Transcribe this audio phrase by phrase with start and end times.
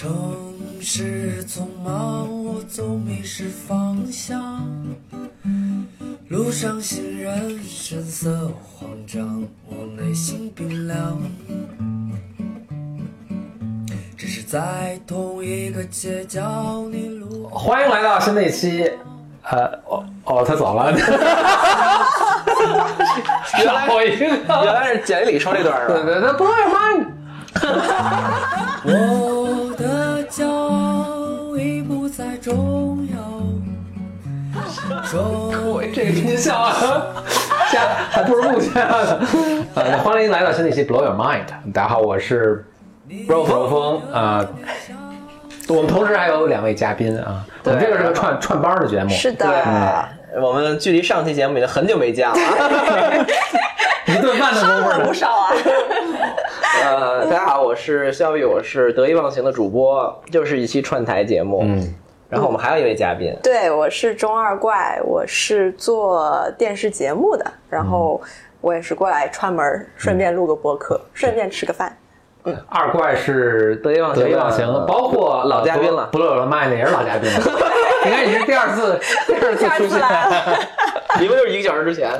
[0.00, 0.10] 城
[0.80, 4.66] 市匆忙，我总迷失方向。
[6.28, 11.18] 路上行人神色慌张，我内心冰凉。
[14.16, 18.90] 只是在同一个街角，你路欢迎来到新的一期，
[19.42, 20.96] 呃，哦哦，他走了，
[23.44, 24.24] 吓我一个，
[24.64, 25.94] 原来是简历里说这段是吧？
[25.94, 26.79] 对对对，不会吗？
[36.00, 37.22] 这个音效啊，
[37.70, 39.20] 加还不如不下呢。
[39.74, 41.44] 呃，欢迎来到新的一期 Blow Your Mind。
[41.74, 42.64] 大家好，我是
[43.28, 44.48] Bro 风风啊。
[45.68, 49.46] 我们同时还有两位嘉宾啊，我们这个是个串串班的节目，是的，
[50.32, 52.34] 对，我们距离上期节目已经很久没见了。
[54.08, 55.04] 一顿饭的功夫呢。
[55.06, 55.52] 不少啊。
[56.82, 61.60] 呃，大家好，我是肖宇，我是得意忘形的主播，就是一期串台节目。
[61.62, 61.94] 嗯，
[62.30, 68.22] 然后我们还有一位嘉宾，对，我是中二怪，我是做电视节目的，然后
[68.60, 71.96] 我也是过来串门儿，顺便录个播客，顺便吃个饭。
[72.68, 77.40] 二怪是得意忘形得意忘形，包括老嘉宾了不乐了麦那也是老嘉宾了。
[78.02, 79.88] 你看你是第二次， 第二次出现。
[79.90, 80.58] 次来了，
[81.20, 82.10] 一共就是一个小时之前。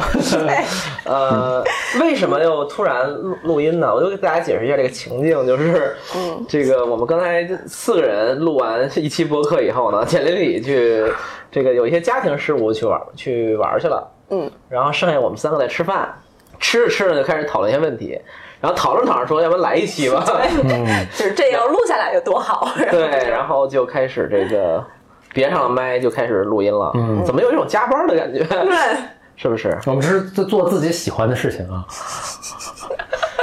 [1.04, 1.64] 呃，
[2.00, 3.94] 为什么又突然录录音呢？
[3.94, 11.10] 我就给大家解释一下这个情境，就是，嗯这个我们刚才四个人录完一期播客以后呢，简历里去
[11.50, 16.14] 这个有一些家庭事务去玩去玩去了，嗯，然后剩下我们三个在吃饭，
[16.58, 18.20] 吃着吃着就开始讨论一些问题，
[18.60, 20.22] 然后讨论讨论说，要不然来一期吧
[21.16, 22.68] 就是这要录下来有多好。
[22.90, 24.84] 对，然后就开始这个
[25.32, 28.44] 别上了麦，就开始录音了，嗯，怎么有一种加班的感觉？
[28.44, 28.76] 对，
[29.36, 29.78] 是不是？
[29.86, 31.84] 我们是在做自己喜欢的事情啊。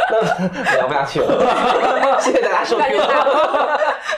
[0.10, 2.98] 那聊不下去了，谢谢大家收听。
[2.98, 3.26] 拿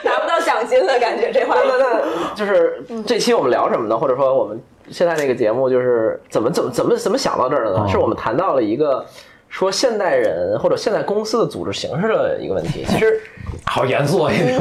[0.04, 3.98] 拿不到奖金的感觉，这话那那那就是这期我们聊什么呢？
[3.98, 7.84] 或者说我们现在这个节目就是怎么怎么怎么怎么想到这儿的呢？
[7.84, 9.04] 哦是我们谈到了一个
[9.50, 12.82] 说现代人或者现代公司的组织形式的一个问题。
[12.88, 13.20] 其实
[13.66, 14.32] 好严肃啊！
[14.32, 14.56] 对，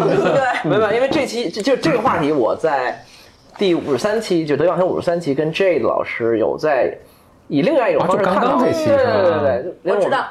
[0.70, 3.02] 没有，没有因为这期就就这个话题，我在
[3.58, 6.98] 第五十三期就德阳生五十三期跟 Jade 老师有在
[7.48, 8.66] 以另外一种方式看到刚探讨。
[8.66, 10.26] 刚这期对对对我知道。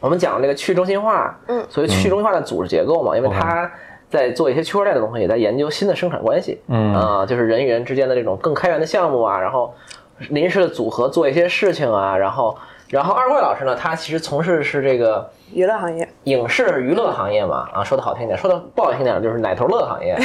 [0.00, 3.70] 我们讲这个去中心化，嗯所谓去中心化的组织结构嘛，因为他
[4.10, 9.74] 在做一些区块链的东西，也在研究新的生产关系，嗯啊、就是人与人之间的这种更开源的项目啊，然后
[10.28, 12.54] 临时的组合做一些事情啊，然后
[12.88, 20.16] 然后二怪老师呢，他其实从事的是这个娱乐行业，影视娱乐行业嘛，啊，说的好听一点，说的不好听点就是奶头乐行业，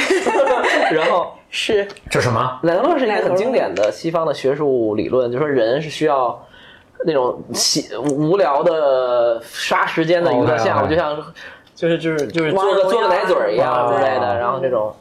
[0.92, 1.88] 然后是。
[2.08, 2.58] 这什么？
[2.62, 6.38] 奶头乐是一个很经典的西方的学术理论，就是说人是需要
[7.06, 11.16] 那种喜无聊的杀时间的娱乐项目就像
[11.74, 14.94] 就是就是就是做个做个奶嘴儿一样啊之类的，然后这种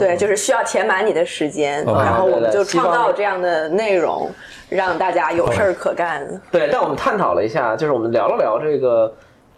[0.00, 4.28] 对，就是需要填满你的时间然后我们就创造这样的内容，
[4.68, 6.26] 让大家有事儿可干。
[6.50, 6.68] 对。
[6.72, 9.12] 但我们探讨了一下，就是我们聊了聊这个。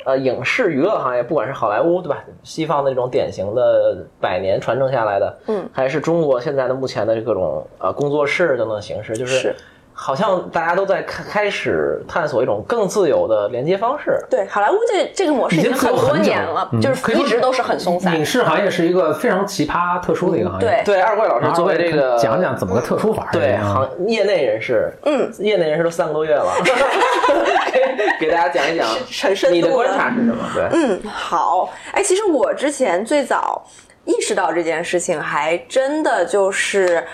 [0.04, 2.24] 呃，影视娱乐行业，不管是好莱坞，对吧？
[2.42, 9.56] 西方的这种典型的百年传承下来的，嗯，还是中国现在的目前的各种呃工作室等等形式，就是是
[9.94, 14.18] 好像大家都在开开始探索一种更自由的连接方式。
[14.30, 18.24] 对，好莱坞这这个模式已经很多年了，就是一直都是很松散影。
[18.24, 20.66] 视行业是一个非常奇葩、特殊的一个行业。
[20.66, 23.28] 对对，二怪老师作为这个讲讲怎么个特殊法？
[23.32, 26.46] 对啊行业内人士，嗯，业内人士都三个多月了，
[27.72, 28.88] 给给大家讲一讲
[29.22, 30.36] 很深你的观察是什么？
[30.54, 31.68] 对，嗯，好。
[31.92, 33.62] 哎，其实我之前最早
[34.04, 37.04] 意识到这件事情，还真的就是。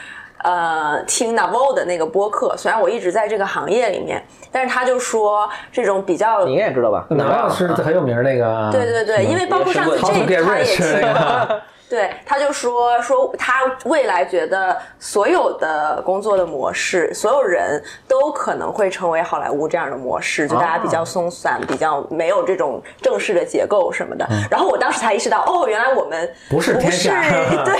[0.42, 4.22] 呃，听 Navo 的那个播客，虽然我一直在这个行业里面，
[4.52, 7.06] 但是他就说这种比较你应该也知道吧？
[7.10, 8.70] 哪有是很有名那个？
[8.72, 10.64] 对对对，因为包括上次这他也
[11.02, 11.60] 那，个。
[11.88, 24.28] 对，他就说说他未来觉得所有的工作的模式，所有人都可能会成为好莱坞这样的模式，就大家比较松散，比较没有这种正式的结构什么的。
[24.50, 27.08] 然后我当时才意识到，哦，原来我们不是不是
[27.64, 27.74] 对，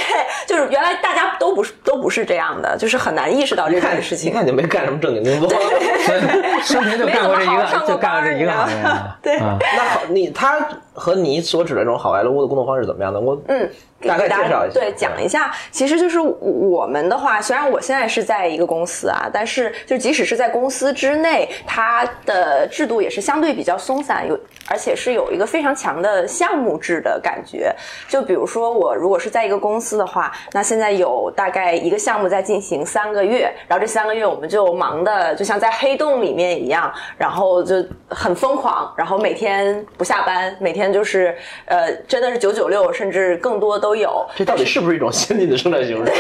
[0.47, 4.33] 就是原来大家都不是都不是这样的，就是很难意识到这件事情。
[4.33, 5.59] 看就没干什么正经工作。
[6.63, 8.77] 生平就干过这一个，就干过这一个行业。
[9.23, 10.59] 对啊那好，你他
[10.99, 13.21] 和你所指的这种好莱坞的工作方式怎么样呢？
[13.21, 15.55] 我嗯，大概介绍一下对，讲一下。
[15.71, 27.75] 其实就是我们的话，虽然我现在是在一个公司啊，但是就即使是在公司之内，它的制度也是相对比较松散，有而且是有一个非常强的项目制的感觉。
[28.09, 41.37] 就比如说我如果是在一个公司的话，那现在有大概一个项目在进行三个月，然后这三个月我们就忙的就像在黑洞里面一样，然后就很疯狂，然后每天不下班，每天天就是
[41.67, 44.27] 呃，真的是九九六，甚至更多都有。
[44.35, 46.13] 这到底是不是一种先进的生产形式？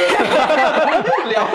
[1.28, 1.48] 聊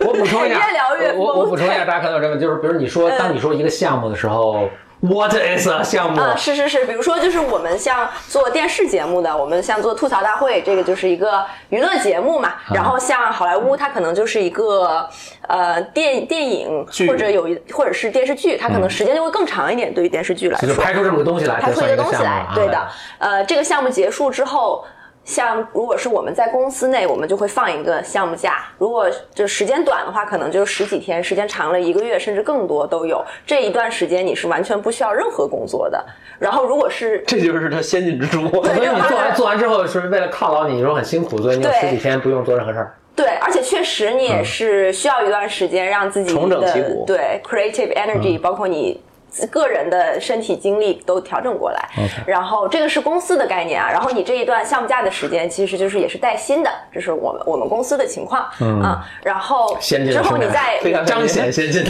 [0.00, 4.68] 我补充一下，越聊越疯我我补充一下，大家可能有这个，就是比如你说，当你说一个项目的时候
[5.08, 6.20] ，What is a 项目？
[6.20, 12.54] 啊，是是是，比如说就是我们像做电视节目的，我们像做吐槽大会，这个就是一个娱乐节目嘛。
[12.74, 15.08] 然后像好莱坞，它可能就是一个
[15.48, 19.92] 呃电电影或者有一或者是电视剧，它可能时间就会更长一点。
[19.94, 22.88] 对于电视剧来说，就拍出这么个东西来，拍出一个东西来对的。
[23.18, 24.84] 呃，这个项目结束之后。
[25.26, 28.64] 像如果是我们在公司内，我们就会放一个项目假。
[28.78, 33.22] 如果就时间短的话，可能就是十几天；时间长了一个月甚至更多都有。
[33.44, 36.02] 这一段时间你是完全不需要任何工作的。
[36.38, 38.48] 然后如果是这就是它先进之处。
[38.64, 42.94] 所以你做完做完之后，是为了犒劳你，你说很辛苦，所以你有十几天不用做任何事儿。
[43.16, 49.02] 对，而且确实你也是需要一段时间让自己重整旗鼓对 creative energy，、包括你。
[49.50, 51.88] 个人的身体精力都调整过来
[52.26, 58.42] 然后这个是公司的概念啊，然后你这一段项目假的时间其实就是也是带薪的，这是我们我们公司的情况、
[58.82, 59.04] 啊。
[59.22, 61.84] 然后之后你再非常彰显先进。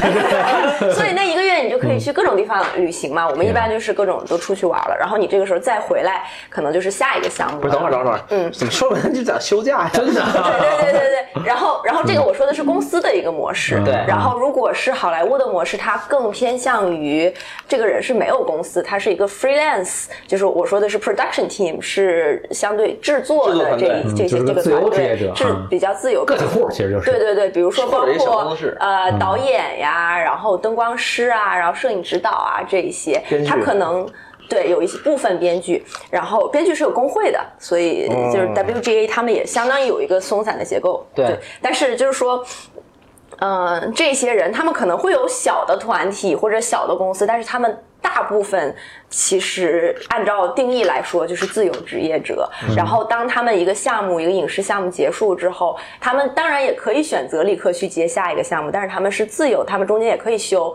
[0.93, 3.29] 所以那一个月你就可以去各种地方旅行嘛。
[3.29, 7.63] 我们一般就是各种都出去玩了，然后你这个时候再回来，可能就是下一个项目了。
[7.63, 9.91] 不是，等会儿，等会儿，嗯，怎么说完就讲休假呀？
[9.93, 10.23] 真的，
[10.81, 17.26] 对对对对对，然后然后这个我说的是公司的一个模式，对然后如果是好莱坞的模式，它更偏向于
[17.69, 25.67] 这个人是没有公司，他是一个 freelance，就是我说的是 production team，是相对制作的这这些这个团队是嗯。
[25.69, 26.25] 比较自由。
[26.25, 27.11] 个体户其实就是。
[27.11, 34.07] 对对对，比如说包括呃导演呀，然后灯光师啊，然后摄影指导啊这一些他可能。
[34.49, 41.05] 对，有一些部分编剧，然后编剧是有工会的，所以就是 WGA 他们也相当于有一个松散的结构。
[41.17, 42.47] 对但是就是说，
[43.39, 48.75] 嗯、这些人他们可能会有小的团体或者小的公司，但是他们大部分
[49.11, 52.49] 其实按照定义来说就是自由职业者。
[52.77, 60.75] 然后当他们一个项目一个影视项目结束之后，他们当然也可以选择立刻去接下一个项目，但是他们是自由，他们中间也可以休。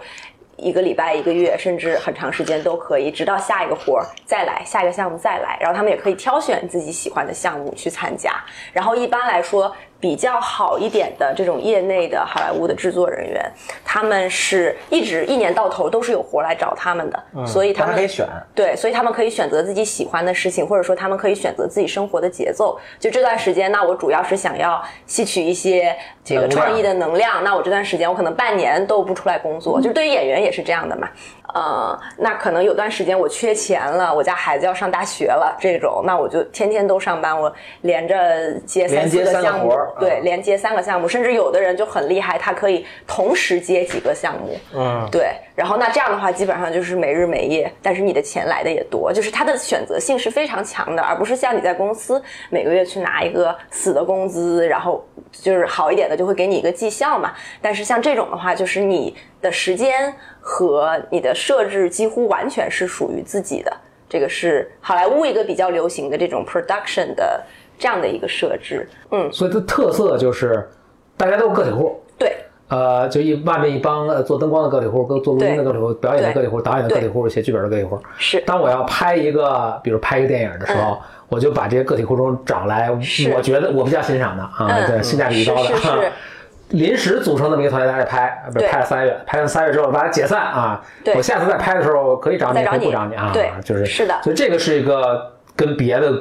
[0.57, 8.31] 一个礼拜、一个月，甚至很长时间都可以，直到下一个活儿再来，下一个项目再来，然后他们也可以挑选自己喜欢的项目去参加。
[8.71, 13.49] 然后一般来说，比较好一点的这种业内的好莱坞的制作人员，
[13.85, 18.27] 他们是一直一年到头都是有活来找他们的，所以他们可以选。
[18.55, 22.79] 对，所以他们可以选择自己喜欢的事情，或者说他们可以选择自己生活的节奏。
[22.99, 27.43] 就这段时间，那我主要是想要吸取一些这个创意的能量。
[27.43, 29.79] 那我这段时间，我可能半年都不出来工作。
[29.79, 31.07] 就对于演员也是这样的嘛。
[31.53, 44.57] 呃，那可能有段时间我缺钱了，我家孩子要上大学了，这种，那我就天天都上班，我连着接三四个项目，对，嗯连接三个项目，甚至有的人就很厉害，他可以同时接几个项目。
[44.75, 57.33] 嗯，对，然后那这样的话，基本上就是没日没夜，但是你的钱来的也多，就是他的选择性是非常强的，而不是像你在公司每个月去拿一个死的工资，然后就是好一点的就会给你一个绩效嘛。
[57.61, 63.71] 但是像这种的话，就是你的时间和你的设置几乎完全是属于自己的。
[64.09, 67.41] 这个是好莱坞一个比较流行的这种 production 的
[67.79, 68.87] 这样的一个设置。
[69.11, 70.69] 嗯，所以它特色就是
[71.15, 71.97] 大家都是个体户。
[72.17, 72.35] 对，
[72.67, 77.97] 呃，就一外面一帮呃做灯光的个体户，跟做录音的个体户，表演的个体户，导演的个体户，写剧本的个体户。
[78.17, 80.99] 是当我要拍一个，比如拍一个电影的时候，
[81.29, 85.63] 我就把这些个体户中找来，我觉得我比较欣赏的啊，嗯对，性价比高的。
[85.63, 86.11] 是是是
[86.71, 90.81] 临时组成这么一个团队在这拍，不是拍了三月，拍完三月之后把它解散啊。
[91.03, 91.13] 对。
[91.15, 92.79] 我下次再拍的时候可以找你，再找你。
[92.79, 93.31] 可以不找你啊。
[93.33, 93.85] 对就是。
[93.85, 94.19] 是的。
[94.23, 96.11] 所以这个是一个跟别的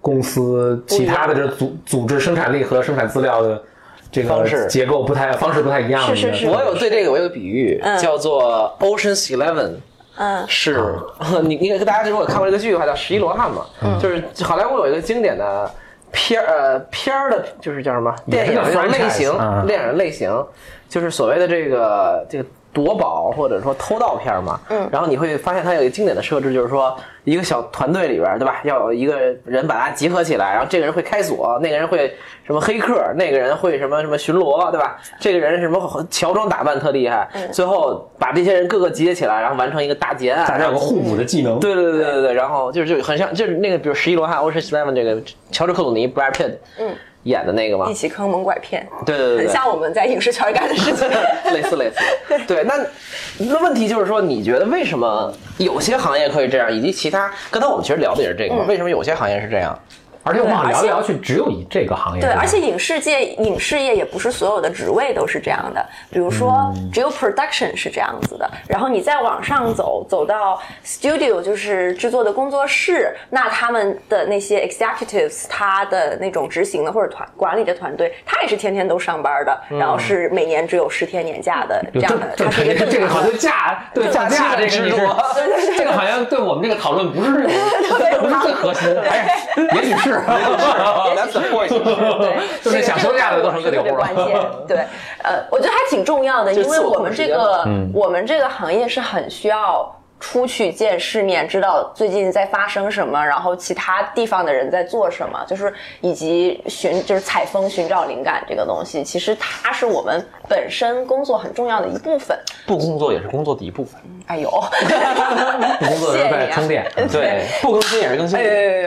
[0.00, 3.62] 公司其他的这组组织生产力和生产资料的
[4.10, 4.66] 这个方式。
[4.66, 6.32] 结构不太方式不太一样的一个。
[6.32, 6.34] 是。
[6.34, 7.98] 是是我有对这个我有个比喻，嗯。
[7.98, 9.72] 叫做 Ocean's Eleven。
[10.16, 10.44] 嗯。
[10.48, 10.94] 是，
[11.44, 15.70] 你你给大家如果看过这个剧的话，叫《十一罗汉》嘛，就是好莱坞有一个经典的
[16.12, 18.14] 片儿呃片儿的，就是叫什么？
[18.30, 20.30] 电影类型啊，电影类型，
[20.88, 24.60] 就是所谓的这个这个夺宝或者说偷盗片嘛。
[24.70, 28.60] 嗯，然后你会发现它有一个经典的设置，就是说一个小团队里边，对吧？
[28.64, 32.12] 要有一个人把它集合起来，然后这个人会开锁，那个人会
[32.44, 34.98] 什么黑客，那个人会什么什么巡逻，对吧？
[35.20, 41.60] 这个人什么乔装打扮特厉害，最后把这些人各个集结起来，然后完成一个大劫案，大家有个互补的技能。
[41.60, 51.08] 对对对对对对，然后就是就很像，就是那个比如《十一罗汉》Ocean's Eleven 这个乔治克鲁尼 Brad Pitt 嗯演的那个吗一，起坑蒙拐骗，对对对对，很像我们在影视圈干的事情。
[51.52, 52.44] 类似类似。
[52.46, 52.74] 对，那
[53.38, 58.64] 那问题就是说，你觉得为什么有些行业可以这样，以及其他刚才我们其实聊的也是这个嘛？
[58.66, 59.78] 为什么有些行业是这样？
[60.24, 65.84] 而且我们聊来聊去，只有以这个行业对，而且影视界、影视业也不是所有的职位都是这样的。
[66.10, 84.96] 比如说，嗯只有 production 是这样子的，然后你再往上走，走到 studio 就是制作的工作室，那他们的那些 executives，他的那种执行的或者团管理的团队，他也是天天都上班的，然后是每年只有十天年假的这样的，这他是一个正这个好像假对假假这个制度
[85.76, 87.30] 这个好像对我们这个讨论不是
[88.20, 89.42] 不是最核心的，哎，
[89.74, 90.11] 也许是，
[91.16, 91.68] That's the point。
[91.68, 94.40] 对，就是这个想休假的都成个体户了特别关键。
[94.68, 94.76] 对，
[95.22, 97.64] 呃，我觉得还挺重要的，因为我们这个
[97.94, 99.94] 我们这个行业是很需要。
[100.22, 112.38] 出去见世面，知道最近在发生什么，然后其他地方的人在做什么，就是以及寻就是采风寻找灵感这个东西，其实它是我们本身工作很重要的一部分。
[112.66, 113.98] 不工作也是工作的一部分。
[114.26, 114.50] 哎呦，
[115.80, 116.86] 不工作是在充电。
[117.10, 118.38] 对，不更新也是更新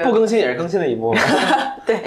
[0.04, 1.22] 不更新也是更新的一部分。
[1.86, 1.98] 对，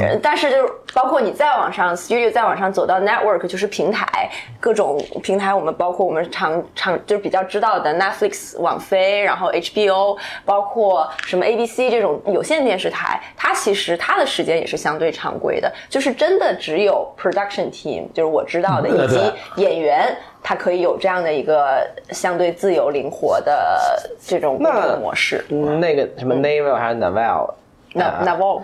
[0.00, 4.30] 呃但是就是包括你再往上，studio 再往上走到 network，就是平台，
[4.60, 20.16] 各种平台，我们包括我们常常就是比较知道的 Netflix、网飞，然后 HBO，包括什么 ABC 这种有线电视台，它其实它的时间也是相对常规的，就是真的只有 production team，就是我知道的，嗯以及演员。
[20.46, 21.80] 他可以有这样的一个
[22.10, 25.42] 相对自由灵活的这种工作模式。
[25.48, 28.60] 那个什么 Naval 还是 Naval，Naval。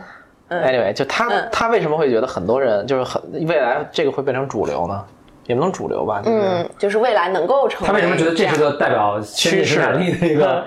[0.50, 5.02] Anyway，就他嗯他为什么会觉得很多人就是很未来这个会变成主流呢？
[5.46, 10.62] 也不能主流吧，就是嗯，就是未来能够成为他为什么觉得这是个代表趋势能 力的一个？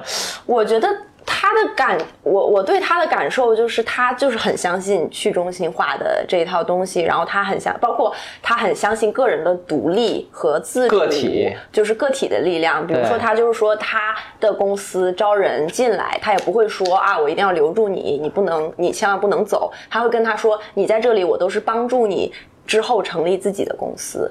[0.48, 0.90] 我觉得
[1.26, 12.86] 他的感，我我对他的感受就是，他就是很相信去中心化的这一套东西，然后他很相，包括他很相信个人的独立和自主，个体就是个体的力量。
[12.86, 19.72] 比如说，他就是说他的公司招人进来，他也不会说啊，我一定要留住你，你不能，你千万不能走。
[19.90, 22.34] 他会跟他说，你在这里，我都是帮助你
[22.66, 24.30] 之后成立自己的公司。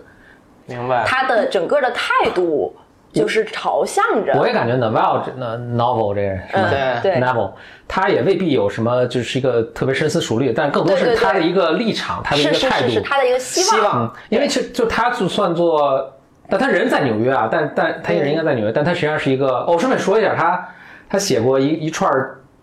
[0.67, 1.05] 明白。
[1.07, 2.75] 他的整个的态度
[3.13, 6.71] 就是朝向着，我也感觉 Novel 这那 novel 这个人是吧？
[6.73, 7.51] 嗯对 novel，
[7.87, 12.89] 他也未必有什么就是一个特别深思熟虑，但更多是对对对他的一个立场，他的一个态度。
[12.89, 13.71] 是是是他的一个希望。
[13.71, 16.13] 希望因为就就他就算做，
[16.49, 19.59] 但他人在纽约啊，但但他人应该在纽约，但他实际上是一个。
[19.67, 20.69] 哦，我顺便说一下，他
[21.11, 22.11] 他写过一一串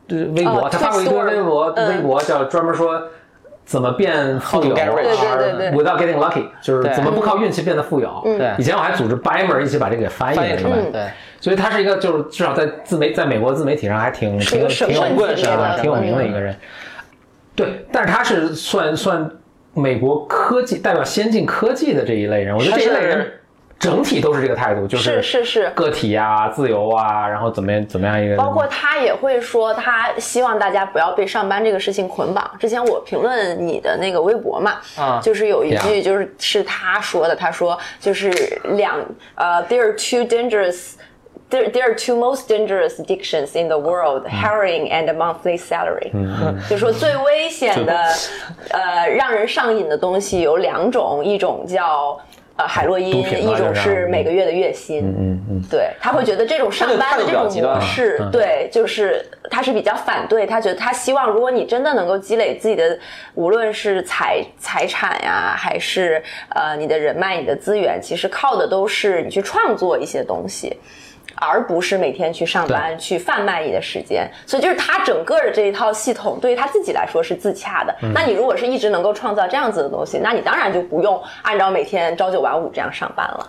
[0.07, 3.01] 微博，哦他发过一堆微博，嗯微博叫专门说。
[3.69, 8.19] 怎么变富有对对对对，without getting lucky，就是怎么不靠运气变得富有。
[8.23, 8.51] 对。
[8.57, 10.77] 以前我还组织 Bimer 一起把这个给翻译了出来。
[10.91, 11.07] 对，
[11.39, 16.55] 所以他是一个，就是至少在自媒在美国自媒体上还挺挺挺有神棍级别的啊挺有名的一个人。
[17.55, 19.29] 对，但是他是算算
[19.75, 23.31] 美国科技代表先进科技的这一类人，我觉得这一类人
[23.79, 32.51] 整体都是这个态度，就是是是个体呀、自由啊，然后怎么样怎么样一个，包括他也会说，他希望大家不要被上班这个事情捆绑。
[32.59, 38.29] 之前我评论你的那个微博嘛，啊就是有一句就是是他说的，他说就是
[38.75, 38.95] 两
[39.35, 40.95] 呃，there are two dangerous。
[41.51, 46.11] There, there are two most dangerous addictions in the world: heroin and monthly salary。
[46.69, 48.03] 就说最危险的，
[48.69, 52.15] 呃，让人上瘾的东西有两种，一种叫
[52.59, 55.05] 呃海洛因，一种是是每个月的月薪。
[55.05, 60.45] 嗯嗯，对他会觉得这种上班的这种模式，对，就是他是比较反对。
[60.45, 62.99] 他觉得他希望，如果你真的能够积累自己的，
[63.33, 66.21] 无论是财财产呀，还是
[66.53, 70.75] 呃你的人脉、你的资源，其实靠的都是你去创作一些东西。
[71.39, 77.95] 而不是每天去上班去贩卖你的时间，所以就是他整个的这一套系统对于他自己来说是自洽的。
[78.13, 83.47] 那你如果是一直能够创造这样子的东西，那你当然就不用按照每天朝九晚五这样上班了。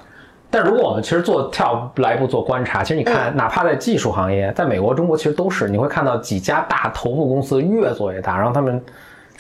[0.53, 8.83] 但如果我们其实做跳来一步做观察，其实你看，哪怕在技术行业，在美国、中国其实都是，你会看到几家大头部公司越做越大，然后他们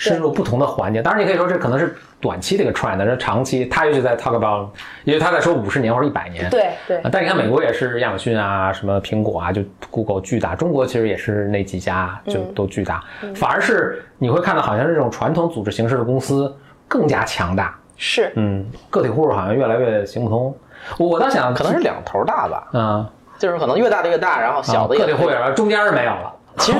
[0.01, 1.03] 深入不同的环节。
[1.03, 4.71] 当然，你可以说这可能是短期的一个 trend，但是长期他尤其在 talk about，
[5.05, 6.49] 因为他在说五十年或者一百年。
[6.49, 10.55] 对对啊，但你看美国也是亚马逊啊，什么苹果啊，就 Google 巨大。
[10.55, 13.05] 中国其实也是那几家就都巨大，
[13.35, 16.57] 反而是你会看到好像是这种传统组织形式的公司
[16.89, 17.79] 更加强大。
[17.99, 20.57] 是，嗯，个体户好像越来越行不通。
[20.97, 23.07] 我我倒想可能是两头大吧，嗯，
[23.39, 26.33] 就是可能越大的越大，然后小的也个体户也是，中间是没有了。
[26.61, 26.79] 其实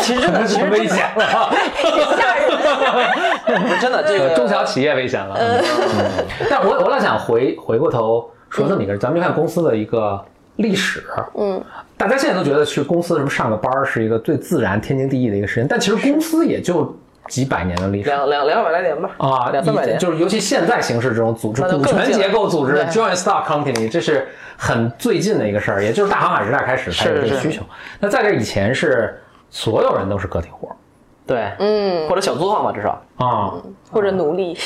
[0.00, 1.50] 其实真的 其实危险了，
[2.16, 2.48] 吓人。
[3.62, 5.36] 不是真的这个 中小企业危险了。
[5.38, 5.62] 嗯
[6.48, 10.22] 但我我老想回回过头说这么一个人，咱们就看公司的一个
[10.56, 11.04] 历史。
[11.36, 11.62] 嗯，
[11.96, 16.96] 大家现在都觉得去公司什么上个班儿是一个最自然、天经地义的一个事情，但其实公司也就
[17.28, 18.08] 几百年的历史。
[18.08, 27.62] 两两两百来年吧，啊，两三百年，就是尤其现在形式这种组织，股权结构组织 （joint stock company），这是很最近的一个事儿，也就是大航海时代开始才有这个需求。
[27.98, 30.70] 那在这以前是所有人都是个体户，
[31.26, 33.00] 对，嗯，或者小作坊吧，至少。
[33.16, 33.52] 啊，
[33.92, 34.58] 或者奴隶，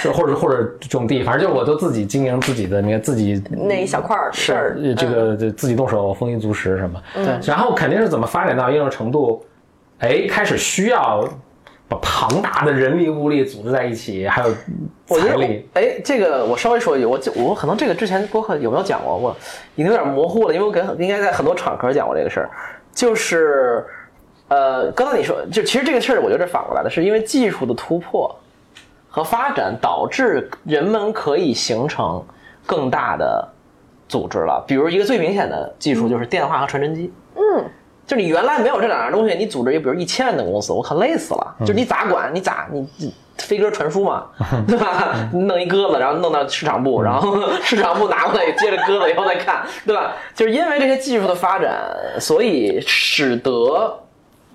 [0.00, 7.36] 就 或者或者种地，反正就是我都自己经营自己的那个自己那一小块儿事儿，呃这个就自己动手丰衣足食什么，对。
[7.44, 9.44] 然后肯定是怎么发展到一定程度，
[9.98, 11.28] 哎，开始需要
[11.88, 14.54] 把庞大的人力物力组织在一起，还有
[15.06, 19.36] 财力，，哎，这个我稍微说一句，我就我可能这个之前播客有没有讲过，我
[19.74, 22.50] 已经有点模糊了，因为我给应该在很多场合讲过这个事儿，
[22.92, 23.84] 就是
[24.48, 28.34] 呃，刚才你说，就其实这个事儿，我觉得是反过来的，是因为技术的突破
[29.08, 32.24] 和发展导致人们可以形成
[32.66, 33.48] 更大的
[34.08, 34.62] 组织了。
[34.66, 37.64] 比如一个最明显的技术就是电话和传真机，嗯，
[38.08, 41.54] 就是你原来没有这两样东西，你组织一个比如一千人的公司，我靠累死了。
[41.60, 42.34] 就是你咋管？
[42.34, 44.24] 你咋你你飞鸽传书嘛，
[44.66, 45.14] 对吧？
[45.34, 50.14] 弄一鸽子，然后弄到市场部，然后 市场部拿过来接着鸽子以后再看，对吧？
[50.34, 51.78] 就是因为这些技术的发展，
[52.18, 54.00] 所以使得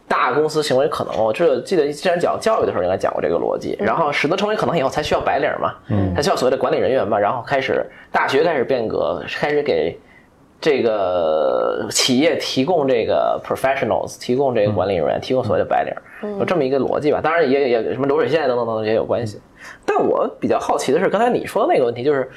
[0.07, 1.15] 大公司行为可能。
[1.23, 9.95] 我这记得之前讲教育的时候应该讲过这个逻辑，然后使得成为可能以后才需要白领嘛，嗯，才需要所谓的管理人员嘛，然后开始大学开始变革，开始给。
[10.63, 17.19] 这个企业提供这个 professionals，提供这个管理人员，提供所谓的白领，有这么一个逻辑吧。
[17.21, 19.41] 当然也也什么流水线等等等等也有关系。
[19.85, 22.31] 但我比较好奇的是，刚才你说的那个问题，就是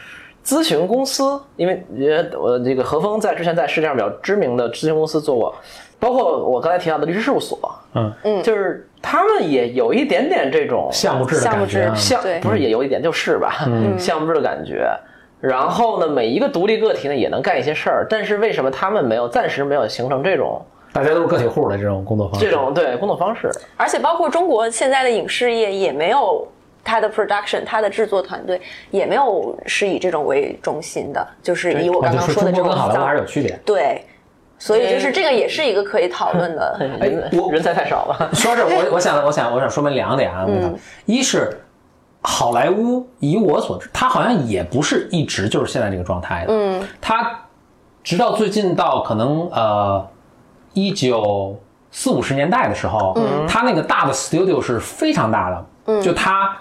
[0.45, 5.55] 咨询公司，因为呃我这个何峰在之前在世界上比较知名的咨询公司做过，
[6.01, 7.57] 包括我刚才提到的律师事务所，
[7.95, 8.13] 嗯。
[8.25, 8.43] 嗯。
[8.43, 11.83] 就是他们也有一点点这种项目制的项目感觉。
[11.85, 14.91] 啊，制像对不是也有一点就是吧，项目制的感觉。
[15.47, 20.61] 然后呢，每一个独立个体呢也能干一些事儿，但是为什么他们没有暂时没有形成这种
[20.93, 23.51] 大家都是个体户的这种工作方式，这种对工作方式？
[23.77, 26.47] 而且包括中国现在的影视业也没有
[26.83, 28.61] 它的 production，它的制作团队
[28.91, 33.59] 也没有是以这种为中心的，就是以我刚刚说的这种好莱坞还是有区别。
[33.65, 34.03] 对，
[34.59, 36.77] 所以就是这个也是一个可以讨论的。
[37.01, 38.31] 哎人我人才太少了。
[38.33, 40.75] 说这，我 我想我想我想说明两点啊，嗯
[41.05, 41.61] 一是
[42.29, 47.39] 好莱坞，以我所知，他好像也不是一直就是现在这个状态的，嗯，他
[48.03, 50.05] 直到最近到可能呃
[50.73, 51.57] 一九
[51.93, 56.57] 四五十年代的时候，嗯，它那个大的 studio 是非常大的，嗯，就他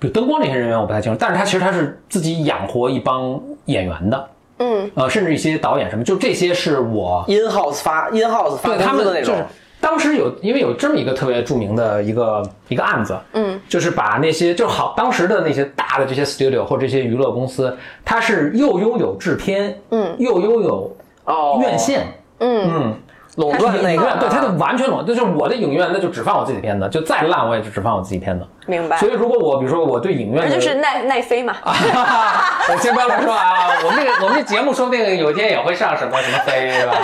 [0.00, 9.32] 比如灯光这些人员我不太清楚，但是他其实他是自己养活一帮演员的，嗯，呃，甚至一些导演什么，就这些是我 in house 发 in house 发对他工资的那种。
[9.32, 9.46] 就是，
[9.84, 21.58] 当时有，因为有这么一个特别著名的一个一个案子，嗯，就是把那些就好当时的那些大的这些 studio 或者这些娱乐公司，它是又拥有制片，嗯，又拥有哦。
[21.60, 22.06] 院线，
[22.38, 22.94] 嗯，嗯，
[23.36, 23.96] 垄断对，
[24.28, 28.46] 他就完全垄断，就是我的影院那就只放我自己的片子，就再烂我也就只放我自己片子。
[28.66, 29.08] 明白所。
[29.08, 36.94] 以如果我比如说我对影院的，这就是奈奈飞嘛， 我先不要乱说啊，我们这个 我们这节目说不定有一天也会上什么什么飞，是吧？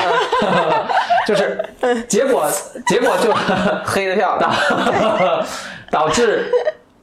[1.27, 1.61] 就是
[2.09, 2.47] 结果
[2.87, 3.33] 结果就
[3.85, 4.51] 黑的票导。
[5.91, 6.49] 导致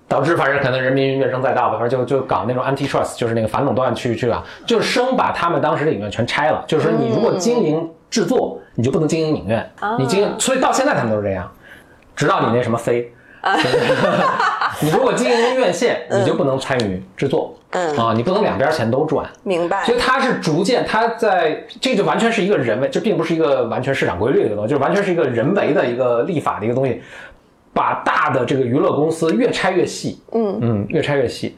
[0.08, 6.64] 导致反正可能人民怨声载道吧，反正就就搞那种 antitrust，就是那个反垄断去去啊，就是生把他们当时的影院全拆了。
[6.66, 11.52] 就是说你如果经营制作，你就不能经营影院，你经营，所以到现在他们都是这样，
[12.16, 13.14] 直到你那什么飞。
[14.82, 17.96] 你如果经营院线，你就不能参与制作，嗯。
[17.96, 19.86] 啊，你不能两边钱都赚，明白。
[19.86, 19.96] 所。
[19.96, 27.02] 以它是逐渐，它在这就完全是一个人为，这并不是一个完全市场规律的东西，就完全是一个人为的一个立法的一个东西，
[27.74, 30.58] 把大的这个娱乐公司越拆越细，嗯。
[30.62, 31.58] 嗯，越拆越细。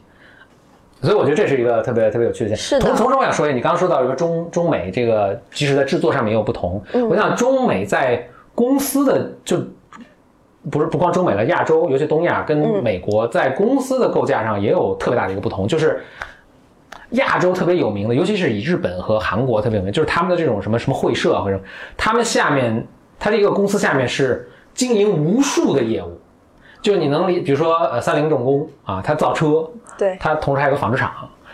[1.02, 2.78] 所以我觉得这是一个特别特别有趣的现象。
[2.78, 6.82] 是的同同时，我想说一下，你刚刚说到一个中中美这个，即使在制作上面也有不同。
[6.92, 9.56] 嗯我想中美在公司的就
[10.70, 16.02] 不是不光中美了，亚洲尤其东亚跟嗯美国在公司的构架上也有特别大的一个不同，就是
[17.10, 21.64] 亚洲特别有名的，尤其是以日本和韩国特别有名，就是他们的这种什么什么会社或者什么
[21.96, 22.86] 他们下面，
[23.18, 26.20] 它这个公司下面是经营无数的业务，
[26.82, 29.66] 就你能理，比如说呃三菱重工啊，它造车，
[30.00, 30.16] 对。
[30.18, 31.12] 它同时还有个纺织厂，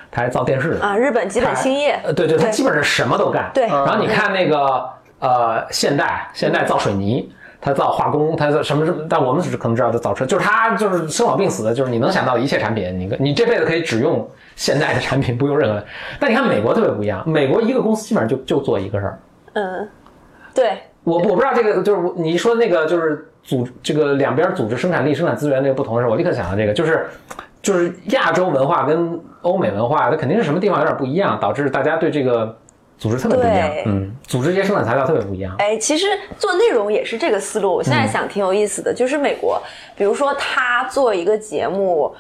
[0.09, 0.79] 它还造电视。
[0.81, 3.51] 啊，日本基本兴业，呃，对对，它基本上什么都干。
[3.53, 3.67] 对。
[3.67, 15.83] 然后你看那个呃，现代，现代造水泥，它造化工，它造什么什么，但我们只可能知道它造车，就是它就是生老病死的，就是你能想到的一切产品，你你这辈子可以只用现代的产品，不用任何。
[16.21, 19.19] 但你看美国特别不一样，美国一个公司基本上就就做一个事儿。
[19.55, 19.89] 嗯，
[20.55, 27.07] 对，我我不知道这个就是我你说那个就是组这个两边组织生产力、生产资源这个不同的时候，我立刻想到这个，就是
[27.67, 32.57] 就是亚洲文化跟欧美文化，它肯定是什么地方有点不一样，导致大家对这个
[32.97, 33.69] 组织特别不一样。
[33.87, 35.53] 嗯，组织这些生产材料特别不一样。
[35.59, 36.07] 哎，其实
[36.39, 37.75] 做内容也是这个思路。
[37.75, 39.61] 我现在想挺有意思的，就是美国，
[39.97, 42.15] 比如说他做一个节目。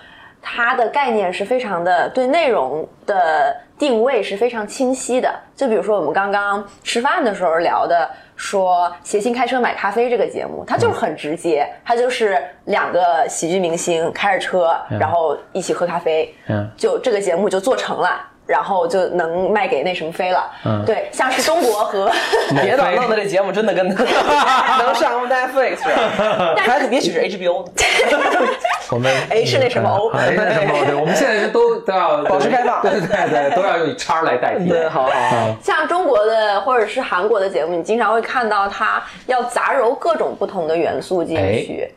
[0.48, 5.28] 它的概念是非常的对内容的定位是非常清晰的。
[5.56, 18.24] 就比如说我们刚刚吃饭的时候聊的，说谐星开车买咖啡这个节目，它就是很直接，它就是两个喜剧明星开着车，然后一起喝咖啡，嗯就这个节目就做成了。
[18.46, 22.10] 然后就能卖给那什么飞了，嗯对，像是中国和
[22.62, 27.72] 别的弄的这节目真的跟 能上 Netflix 似的，还也许是 HBO 呢。
[28.88, 34.68] 我们 H 那什么 O 哎，那什么 O，对，我们现在是都都要保持开放对对对，都要用叉来代替。
[34.68, 35.56] 对，好好好。
[35.60, 41.92] 像中国的或者是韩国的节目，你经常会看到它要杂糅各种不同的元素进去。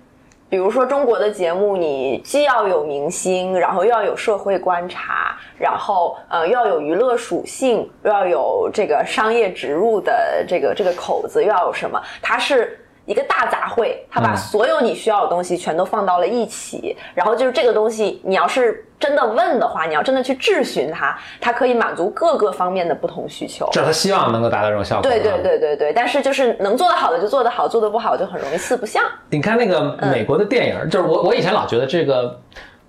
[0.49, 12.01] 比如说中国的节目，你既要有明星，然后又要有社会观察，然后呃又要有娱乐属性，又要有这个商业植入的这个这个口子，又要有什么？
[12.21, 12.83] 它是。
[13.09, 23.67] 一个大杂烩，它把嗯所有你需要的东西全都放到了一起，然后就是这个东西，你要是真的问的话，你要真的去质询它，它可以满足各个方面的不同需求。
[23.71, 25.09] 这是他希望能够达到这种效果。
[25.09, 25.41] 对对。
[25.41, 29.03] 对对对，但是就是能做得好的就做得好，做得不好就很容易四不像。
[29.31, 32.39] 你看那个美国的电影，就是我我以前老觉得这个，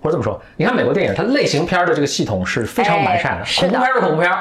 [0.03, 4.31] 或者这么说，你看美国电影，它类型片的这个系统是非常完善的，哎是的恐怖片是恐怖片。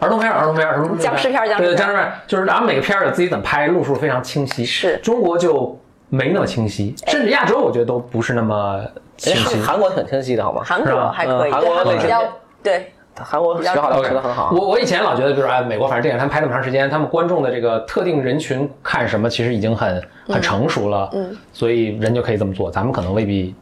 [0.00, 1.74] 儿童片儿，儿童片儿，什么僵尸片儿僵尸片儿。
[1.74, 4.64] 对僵尸片儿，就是咱们每个片儿有自己怎么拍，路数非常清晰。
[4.64, 4.96] 是。
[4.98, 8.80] 中国就没那么清晰，甚至亚洲我觉得都不是那么
[9.16, 9.60] 清晰。
[9.60, 10.62] 韩国挺清晰的好吗？
[10.64, 12.22] 韩国还可以，嗯韩对国比较
[12.62, 14.50] 对，韩国学好了，学的很好。
[14.52, 22.70] 我我以前老觉得，比如说哎，美国反正电影他们拍那么长时间，他们观众的这个特定人群看什么，其实已经很很成熟了，嗯，所以人就可以这么做。
[22.70, 23.54] 咱们可能未必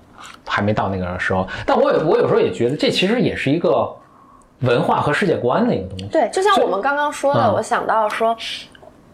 [0.46, 3.88] 还没到那个时候，但我有我有时候也觉得，这其实也是一个
[4.60, 6.04] 文化和世界观的一个东西。
[6.06, 8.36] 对，就像我们刚刚说的，嗯我想到说，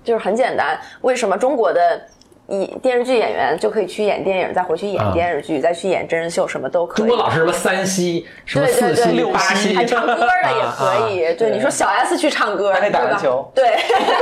[0.02, 2.00] 就是很简单，为什么中国的
[2.48, 7.06] 以电视剧演员就可以去演电影，再回去演嗯电视剧，再去演真人秀，什么都可以。
[7.06, 11.34] 中国老是什么三西、什么对对对，四西、八西，还唱歌的也可以。
[11.34, 13.76] 对，你说小 S 去唱歌，还可以打篮球对，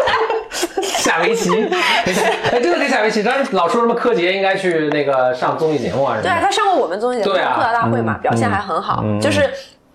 [0.82, 3.22] 下围棋，哎，真的可以下围棋。
[3.22, 9.48] 当时老说什么柯洁应该去那个上综艺节目啊什么对啊，他上过我们综艺节目《吐槽大会》嘛，嗯表现还很好，就是。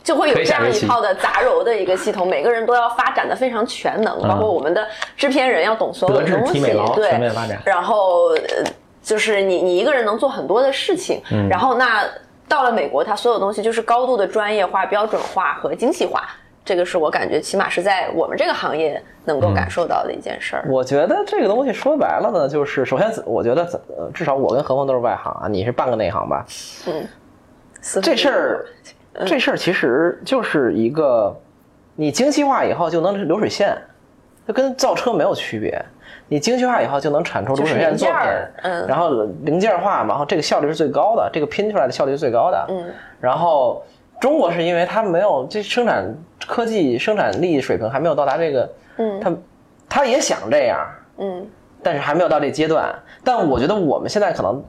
[0.08, 6.62] 就会有这样一套的杂糅的一个系统，每个人都要发展的非常全能，包括我们的制片人要懂所有的东西
[6.96, 7.10] 对。
[7.10, 8.63] 全面发展，然后呃
[9.02, 11.50] 就是你你一个人能做很多的事情，嗯。
[11.50, 12.06] 然后那
[12.48, 16.24] 到了美国，它所有东西就是高度的专业化、标准化和精细化，
[16.63, 20.65] 这个是我感觉起码是在我们这个行业能够感受到的一件事儿。
[20.70, 23.67] 我觉得这个东西说白了呢，就是首先，我觉得
[24.13, 26.46] 至少我跟何峰都是外行啊，你是半个内行吧？
[26.86, 27.06] 嗯。
[28.02, 28.65] 这事儿，
[29.25, 31.36] 这事儿其实就是一个，
[31.95, 33.75] 你精细化以后就能流水线，
[34.47, 35.84] 就跟造车没有区别。
[36.30, 38.17] 你精细化以后就能产出流水线作品
[38.63, 42.65] 嗯然后零件化嘛，然后这个效率是最高的，这个拼出来的效率是最高的。
[42.69, 42.86] 嗯，
[43.21, 43.82] 然后
[44.19, 46.06] 中国是因为它没有这生产
[46.45, 49.36] 科技生产力水平还没有到达这个，嗯它
[49.88, 50.77] 它也想这样，
[51.17, 51.47] 嗯
[51.82, 52.93] 但是还没有到这阶段。
[53.23, 54.62] 但我觉得我们现在可能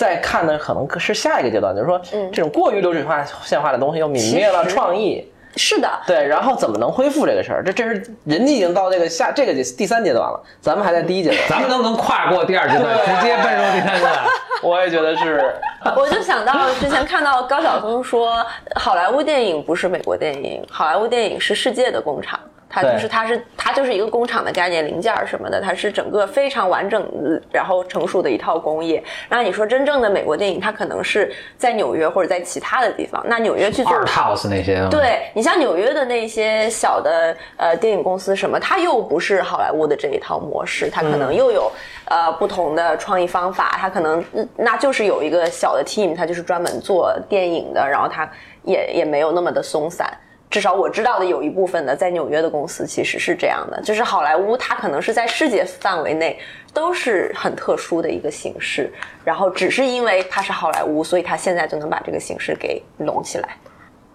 [0.00, 5.30] 在看的可能是下一个阶段，就是说，嗯这种过于流水化、线化的东西又泯灭了创意。
[5.56, 7.62] 是的，对，然后怎么能恢复这个事儿？
[7.62, 11.40] 这这是人家已经到这个下这个第三阶段了，咱们还在第一阶段。
[11.50, 14.14] 咱们能不能跨过第二阶段，直接奔入第三阶段？
[14.62, 15.54] 我也觉得是，
[15.94, 22.40] 我就想到之前看到高晓松说，好莱坞电影不是美国电影，好莱坞电影是世界的工厂。
[22.70, 29.02] 它就是它是它就是一个工厂的概念，零件儿什么的，它是整个非常完整呃然后成熟的一套工业。
[29.28, 33.20] 那你说真正的美国电影，它可能是在纽约或者在其他的地方。
[33.26, 41.72] 那纽约去做 Art House 那些，，对你像纽约的那些小的呃电影公司什么，它又不是好莱坞的这一套模式，它可能又有、
[42.04, 48.30] 呃不同的创意方法，它可能嗯那就是有一个小的 team，它就是专门做电影的，然后它
[48.62, 50.08] 也也没有那么的松散。
[50.50, 56.36] 至少我知道的有一部分的在纽约的公司其实是这样的，就是好莱坞它可能是在世界范围内
[56.74, 58.92] 都是很特殊的一个形式，
[59.24, 63.48] 然后只是因为它是好莱坞，所以它现在就能把这个形式给拢起来。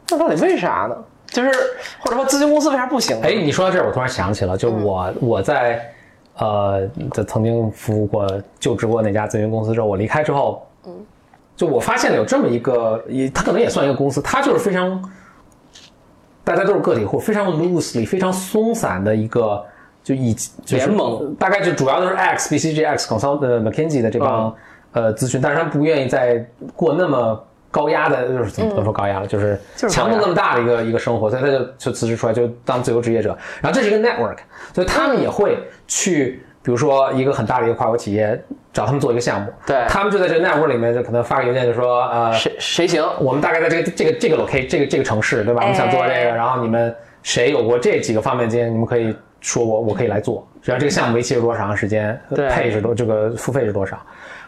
[0.09, 0.95] 那到底为啥呢？
[1.27, 1.51] 就是
[1.99, 3.27] 或者说咨询公司为啥不行呢？
[3.27, 5.83] 哎，你说到这儿，我突然想起了，就我、我在
[6.37, 10.93] 呃，在曾经服务过、就职过那家咨询公司之后，我离开之后，嗯，
[11.55, 15.01] 就我发现了有这么一个，也它可能也算一个公司，它就是非常，
[16.45, 19.61] 大家都是个体户，非常 loosely、非常松散的一个，
[20.01, 24.55] 就以就是联盟大概就主要都是 X、BCG、X Consult、呃 McKinsey 的这帮、
[24.93, 27.43] 呃咨询，但是他们不愿意再过那么。
[27.71, 33.37] 高压的，就是怎么说高压了，就是就是强度那么大的一个一个生活，所以他就就辞职出来，就当自由职业者。
[33.59, 34.37] 然后这是一个 network，
[34.73, 43.03] 所以他们也会去比如说一个很大的一个跨国企业找他们做一个项目，对他们就在这个 network 里面就可能发个邮件就说，呃，谁谁行？
[43.19, 45.61] 我们大概在这个这个这个 location 这个这个城市，对吧？
[45.61, 50.45] 我们想做这哎个，然后你们谁有过这几个方面经验，你们可以说我我可以来做。
[50.63, 54.01] 只要这个项目为期是多长时间，对配是多这个付费是多少，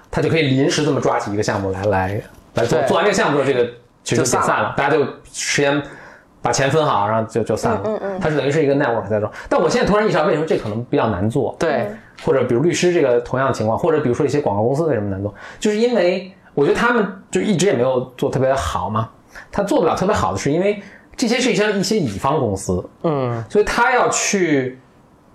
[0.09, 2.21] 他就可以临时这么抓起一个项目来来
[2.55, 2.81] 来做。
[2.87, 3.69] 做完这个项目之后，这个
[4.03, 5.79] 其实就散了解散了，大家就时间
[6.41, 7.81] 把钱分好，然后就就散了。
[7.85, 9.31] 嗯嗯它是等于是一个 network 在做。
[9.47, 11.55] 但我现在突然意识到，为什么这可能比较难做？
[11.59, 11.91] 对，
[12.23, 19.09] 或者比如律师这个同样的情况，或者比如说一些广告公司为什么难做，就是因为我觉得他们就一直也没有做特别好嘛。
[19.51, 20.81] 他做不了特别好的是因为
[21.15, 24.79] 这些是一些一些乙方公司，嗯，所以他要去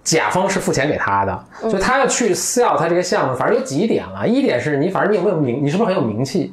[0.02, 4.26] 甲方是付钱给他的，所以他要去 sell 他这个项目，反正有几点了。
[4.26, 6.52] 一点是你反正你有没有名，你是不是很有名气？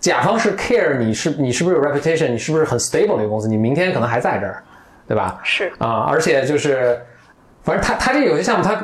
[0.00, 4.62] 甲方是 care 你是你是不是有 reputation，你是不是很 stable 的一个公司，你明天可能还在这儿，
[5.06, 5.38] 对吧？
[5.42, 6.98] 是啊、而且就是，
[7.62, 8.74] 反正他他这有些项目他。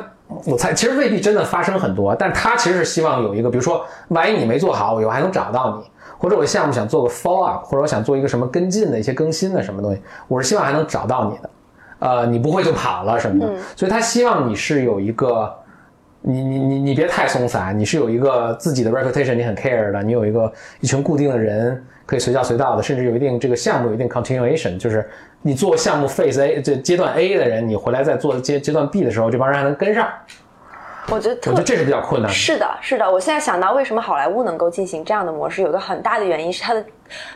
[0.45, 11.49] 我猜其实未必真的发生很多，但他其实是希望有一个，比如说，万一你没做好，我以后还能找到你，或者我项目想做个 follow up，或者我想做一个什么跟进的一些更新的什么东西，我是希望还能找到你的，
[11.99, 15.53] 呃，你不会就跑了什么的，所以他希望你是有一个，
[16.25, 25.05] 你你你你别太松散，你是有一个自己的 reputation，你很 care 的，你有一个一群固定的人可以随叫随到的，甚至有一定这个项目有一定 continuation，就是
[25.41, 30.07] 你做项目 phase A 这阶段 A 的人，你回来再做阶阶段 B 的时候，这帮人还能跟上，
[31.09, 32.33] 我觉得特我觉得这是比较困难的。
[32.33, 33.11] 是的，是的。
[33.11, 36.81] 我现在想到为什么好莱坞能够进行这样的模式，有个很大的原因是它的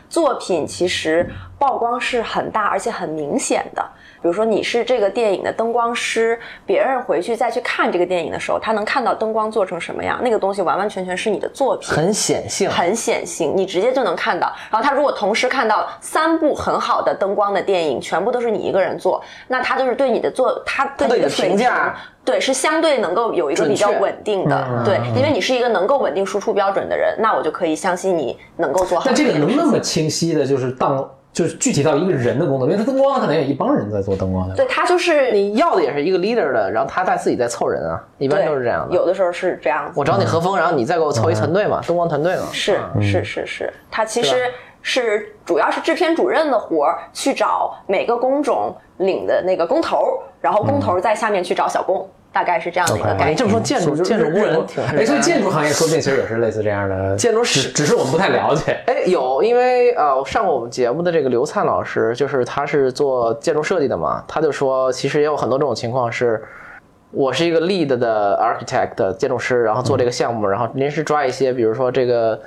[0.08, 3.86] 作品其实曝光是很大而且很明显的。
[4.20, 11.88] 比如说你是这个电影的灯光师，别人回去再去看这个电影的时候，他能看到灯光做成什么样，那个东西完完全全是你的作品。
[11.88, 14.52] 很显性，很显性，你直接就能看到。
[14.70, 21.94] 然后他如果同时看到三部很好的灯光的电影，全部都是你一个人做，那他就是对你的做，他对对你的评价。
[22.24, 34.56] 对是相对能够有一个比较稳定的，对，因为你是一个能够稳定输出标准的人，那我就可以相信你能够做好但这个能那么清晰的，就是当就是具体到一个人的工作，因为他灯光可能有一帮人在做灯光的。
[34.56, 38.94] 对他就是你要的也是一个 leader 的，然后他再自己在凑人啊，一般都是这样的。
[38.94, 39.92] 有的时候是这样子。
[39.94, 42.42] 我找你和风，然后你再给我凑一团队嘛，灯光团队嘛。
[42.52, 44.44] 是嗯是是是，他其实
[44.82, 53.36] 是主要是制片主任的活儿，去找每个工种领的那个工头，然后工头在下面去找小工，大概是这样的一个概念。
[53.36, 58.78] 这么说，建筑就是建筑工人日挺哎，所以建筑行业说不定其实也是类似这样的， 建筑只史只是我们不太了解。
[58.86, 66.40] 哎，有，因为呃，上过我们节目的这个刘灿老师，就是他是做建筑设计的嘛，他就说，其实也有很多这种情况是，
[67.10, 72.38] 我是一个 lead 的 architect 的建筑师，然后做这个项目，然后临时抓一些，比如说这个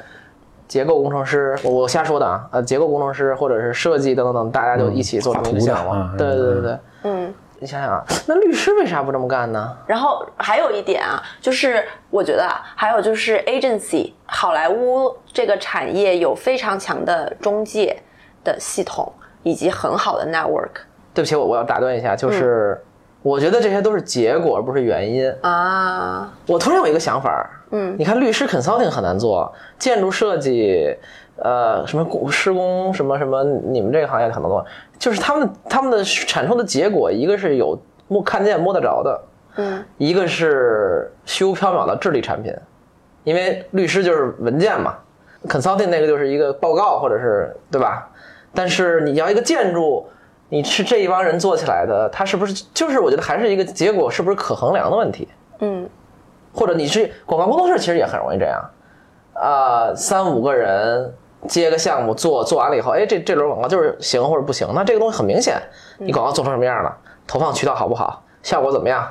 [0.69, 6.17] 结构工程师，我我瞎说的啊，呃，结构工程师或者是设计等等等，大家就一起做这个项目。
[6.17, 7.33] 对对对对，嗯。
[7.61, 9.77] 你想想啊，那律师为啥不这么干呢？
[9.85, 18.01] 然后还有一点啊，就是我觉得啊，还有就是 agency，好莱坞这个产业有非常强的中介
[18.43, 20.71] 的系统，以及很好的 network
[21.13, 22.83] 对不起，我我要打断一下，就是、
[23.21, 25.31] 我觉得这些都是结果，而不是原因。
[25.41, 26.33] 啊。
[26.47, 30.97] 我突然有一个想法，嗯，你看律师 consulting 很难做，建筑设计，
[31.41, 34.65] 呃，什么工施工什么什么，你们这个行业很难做，
[34.97, 39.23] 就是他们他们的产出的结果，一个是有摸看见摸得着的，
[39.57, 42.53] 嗯，一个是虚无缥缈的智力产品，
[43.23, 44.95] 因为律师就是文件嘛
[45.47, 48.09] ，consulting 那个就是一个报告或者是对吧？
[48.53, 50.07] 但是你要一个建筑。
[50.53, 55.25] 你是这一帮人做起来的，他是不是就是我觉得还是一个结果是不是可衡量的问题？
[55.59, 55.89] 嗯，
[56.53, 58.69] 或者你是广告工作室，其实也很容易这样，
[59.31, 61.09] 啊，三五个人
[61.47, 65.61] 接个项目做，做完了以后，哎，这这轮广告就是行或者不行，那这个东西很明显，
[65.97, 66.95] 你广告做成什么样了，
[67.27, 69.05] 投放渠道好不好，效果怎么样，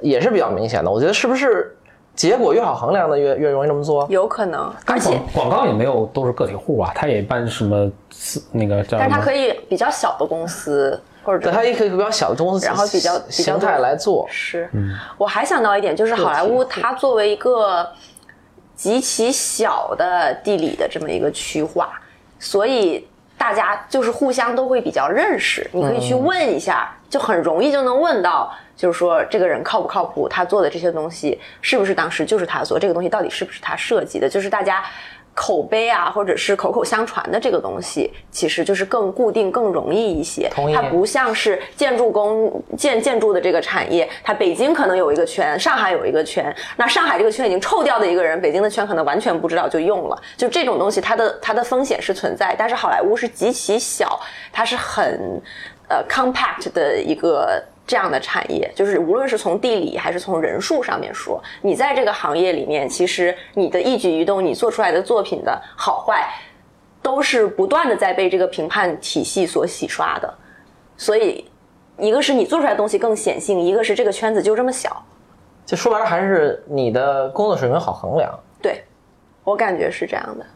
[0.00, 0.90] 也是比较明显的。
[0.90, 1.76] 我觉得是不是
[2.14, 4.06] 结果越好衡量的越越容易这么做？
[4.10, 14.68] 有可能，而且广广告也没有都是个体户啊，他也办什么私那个叫但是它可以比较小的公司或者对，它也可以比较小的公司，然后比较比较形态来做，是，
[15.16, 17.88] 我还想到一点，就是好莱坞它作为一个
[18.82, 21.92] 极其小的地理的这么一个区划，
[22.40, 23.06] 所以
[23.38, 34.82] 大家就是互相都会比较认识，你可以去问一下，就很容易就能问到，就是说这个人靠不靠谱，他做的这些东西是不是当时就是他做，这个东西到底是不是他设计的，就是大家。
[35.34, 40.48] 口碑啊，或者是口口相传的这个东西，其实就是更固定、更容易一些。
[40.50, 50.22] 同意它不像是建筑工建建筑的这个产业，它北京可能有一个圈，上海有一个圈，那上海这个圈已经臭掉的一个人，北京的圈可能完全不知道就用了。
[50.36, 54.20] 就这种东西，它的它的风险是存在，但是好莱坞是极其小，
[54.52, 55.40] 它是很
[55.88, 66.28] 呃 compact 的一个这样的产业，就是无论是从地理还是从人数上面说，你在这个行业里面，其实你的一举一动，你做出来的作品的好坏，
[67.02, 70.32] 都是不断的在被这个评判体系所洗刷的。
[70.96, 71.44] 所以，
[71.98, 75.04] 一个是你做出来的东西更显性，一个是这个圈子就这么小。
[75.66, 78.32] 就说白了，还是你的工作水平好衡量。
[78.60, 78.84] 对，
[79.42, 80.46] 我感觉是这样的。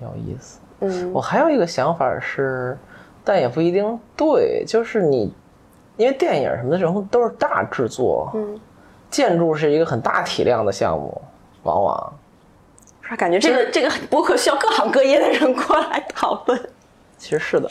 [0.00, 0.58] 有意思。
[0.80, 2.76] 嗯我还有一个想法是，
[3.22, 5.32] 但也不一定对，就是你，
[6.02, 8.58] 因为电影什么的这种都是大制作，嗯，
[9.08, 11.22] 建筑是一个很大体量的项目，
[11.62, 12.12] 往往
[13.02, 16.60] 是吧感觉这个这个博客需要各行各业的人过来讨论。
[17.16, 17.68] 其实是的。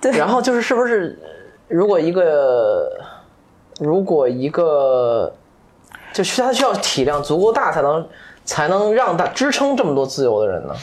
[0.00, 1.18] 对然后就是是不是，
[1.66, 2.92] 如果一个，
[3.80, 5.32] 如果一个，
[6.12, 8.08] 就需它需要体量足够大，才能
[8.44, 10.74] 才能让它支撑这么多自由的人呢？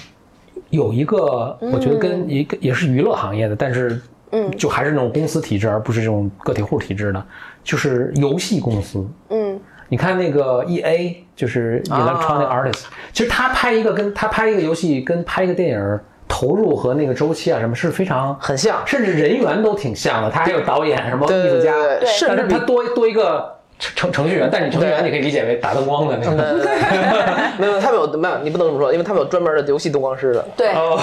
[0.71, 7.26] 有一个，我觉得跟一个也是娱乐行业的，但是嗯就还是那种公司体制，而不是这种个体户体制的，
[7.63, 9.06] 就是游戏公司。
[9.30, 9.60] 嗯
[9.92, 20.30] 你看那个 E A，就是 Electronic 啊 Artist，、其实他拍一个跟他拍一个游戏跟拍一个电影投入和那个周期啊什么是非常很像甚至人员都挺像的。
[20.30, 21.74] 他还有导演什么对艺术家，
[22.06, 26.36] 甚至他多多一个程程程序员，但你程序员你可以理解为打灯光的那个。
[27.58, 28.38] 没有，他们有没有？
[28.44, 30.46] 你不能这么说，因为他们有专门的游戏灯光师的。
[30.56, 31.00] 对，哦，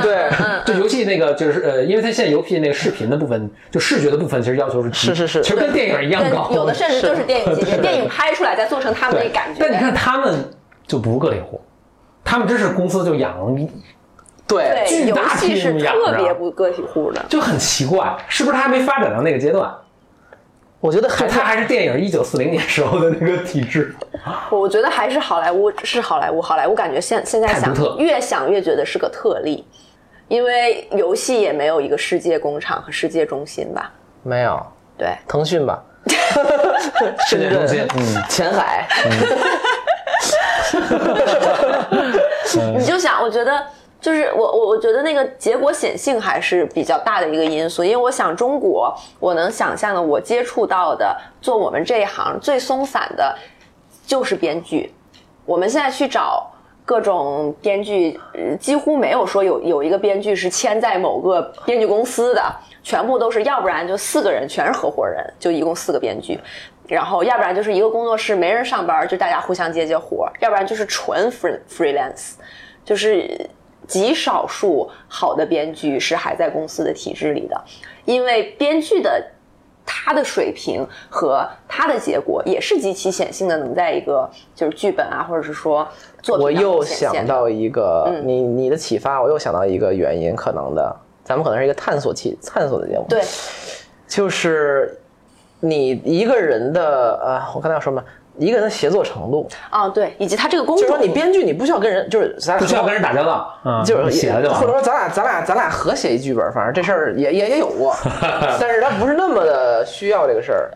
[0.00, 0.30] 对，
[0.64, 6.48] 就游戏那个就是呃，因为他现在游戏那个视频的部分，就视觉的部分，其实要求是是是是其实跟电影一样高。
[6.52, 9.60] 有的甚至就是电影级别，电影拍出来再做成他们那感觉。
[9.60, 10.48] 但你看他们
[10.86, 11.60] 就不是个体户，
[12.24, 13.36] 他们真是公司就养，
[14.46, 17.24] 对，对，游巨大戏是特别不个体户的。
[17.28, 19.72] 就很奇怪，是不是他还没发展到那个阶段？
[20.80, 23.94] 我觉得还他还是电影一九四零年时候的那个体制。
[24.50, 29.66] 我觉得还是好莱坞是好莱坞，好莱坞感觉现现在想越想越觉得是个特例，
[30.28, 33.92] 因为游戏也没有一个世界工厂和世界中心吧？
[34.22, 34.60] 没有
[34.96, 35.82] 对，腾讯吧？
[37.28, 38.88] 世界中心， 嗯，前海，
[42.76, 43.62] 你就想，我觉得
[44.00, 53.36] 就是我我我觉得那个结果显性还是比较大的一个因素，因为我想中国，我能想象的，我接触到的做我们这一行最松散的，
[54.06, 54.92] 就是编剧。
[55.44, 56.50] 我们现在去找
[56.84, 58.18] 各种编剧，
[58.58, 62.42] 几乎没有说有有一个编剧是签在某个编剧公司的，
[62.82, 66.40] 全部都是要不然就四个人全是合伙人，就一共四个编剧。
[66.88, 72.32] 然后，要不然就是一个工作室没人上班，就大家互相接接活；要不然就是纯 free freelance，
[72.84, 73.48] 就是
[73.90, 77.60] 极少数好的编剧是还在公司的体制里的，
[78.04, 79.22] 因为编剧的
[79.84, 85.86] 他的水平和他的结果也是极其显性的，能在一个就是剧本啊，或者是说
[86.22, 93.20] 作品我又想到一个嗯你你的启发，我又想到一个原因，可能的，咱们可能是一个探索期探索的节目，对，
[94.06, 94.96] 就是
[95.58, 98.04] 你一个人的呃，我刚才要说嘛，
[98.38, 104.50] 一个人的协作程度，啊对，以及他这个工作就是，说你编剧你不需要跟人，就是咱俩不需要跟人打交道，嗯，就是写了就。
[104.52, 107.94] 或者说咱俩咱俩咱俩合写一剧本，反正这事儿也也也有过，
[108.60, 110.70] 但是他不是那么的需要这个事儿，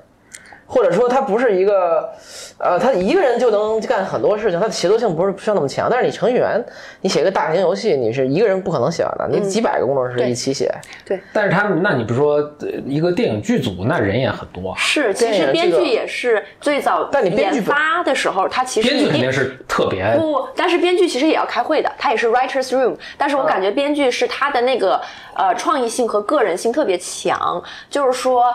[0.66, 2.11] 或者说他不是一个，
[2.59, 5.88] 呃，他一个人就能干很多事情，他的协作性不是不需要那么强。
[5.90, 6.62] 但是你程序员，
[7.00, 10.72] 你写个大型游戏，你是一个人不可能写完的，你几百个工程师一起写，
[11.05, 22.96] 对但是他们，那你不是说呃一个电影剧组，那人也很多啊，是，其实编剧也是最早但你编剧研发的时候，他其实编剧肯定是特别不，但是编剧其实也要开会的，他也是 writers room。
[23.18, 25.00] 但是我感觉编剧是他的那个
[25.37, 28.55] 呃创意性和个人性特别强，就是说。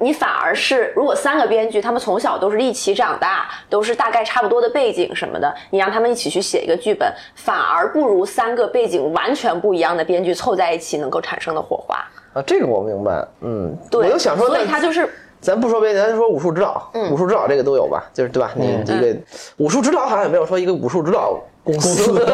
[0.00, 11.96] 你反而是，如果三个编剧他们从小都是一起长大，都是大概差不多的背景什么的，你让他们一起去写一个剧本，反而不如三个背景完全不一样的编剧凑在一起能够产生的火花。
[12.34, 18.04] 啊，这个我明白，嗯，对，我就想说，所以他就是咱不说别的，咱说武术指导，武术指导这个都有吧？
[18.12, 18.52] 就是对吧？
[18.54, 19.16] 你嗯这个
[19.56, 21.36] 武术指导好像也没有说一个武术指导
[21.72, 22.26] 公司，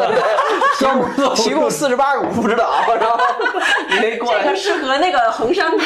[1.35, 3.19] 提供四十八个武术指导，然后
[3.91, 4.55] 你可以过来这个。
[4.55, 5.85] 适合那个衡山派。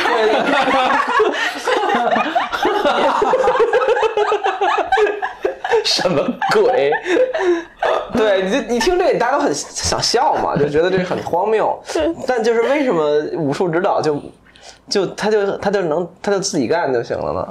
[5.84, 6.92] 什么鬼？
[8.16, 11.78] 对，你就你听这个，大家都很想笑嘛，就觉得这很荒谬。
[12.28, 14.22] 但就是为什么武术指导就
[14.88, 17.48] 就他就他就能他就自己干就行了呢？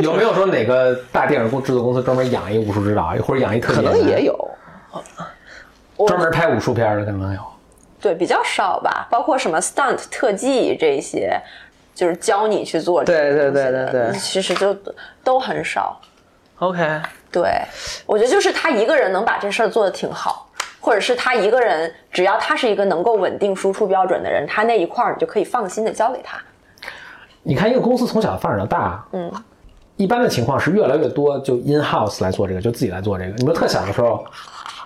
[0.00, 4.34] 有没有说哪个大电影公制作公司专门养一武术指导，或者养一特可能也有。
[6.06, 7.40] 专门拍武术片的可能有。
[8.00, 11.38] 对，比较少吧，包括什么 stunt 特技这些，
[11.94, 13.50] 就是教你去做这对对。
[13.50, 14.74] 对对对其实就
[15.22, 16.00] 都很少。
[16.60, 17.00] OK，
[17.30, 17.60] 对，
[18.06, 20.48] 我觉得就是他一个人能把这事儿做得挺好，
[20.80, 26.38] 或者是他一个人，只要他是一个能够稳定输出标准的人，他那一块儿你就可以放心的交给他。
[27.42, 29.32] 你看一个公司从小发展到大，嗯，
[29.96, 33.30] 一般的情况是越来越多就 in house 来做这个，就自己来做这个。
[33.32, 34.22] 你们特小的时候，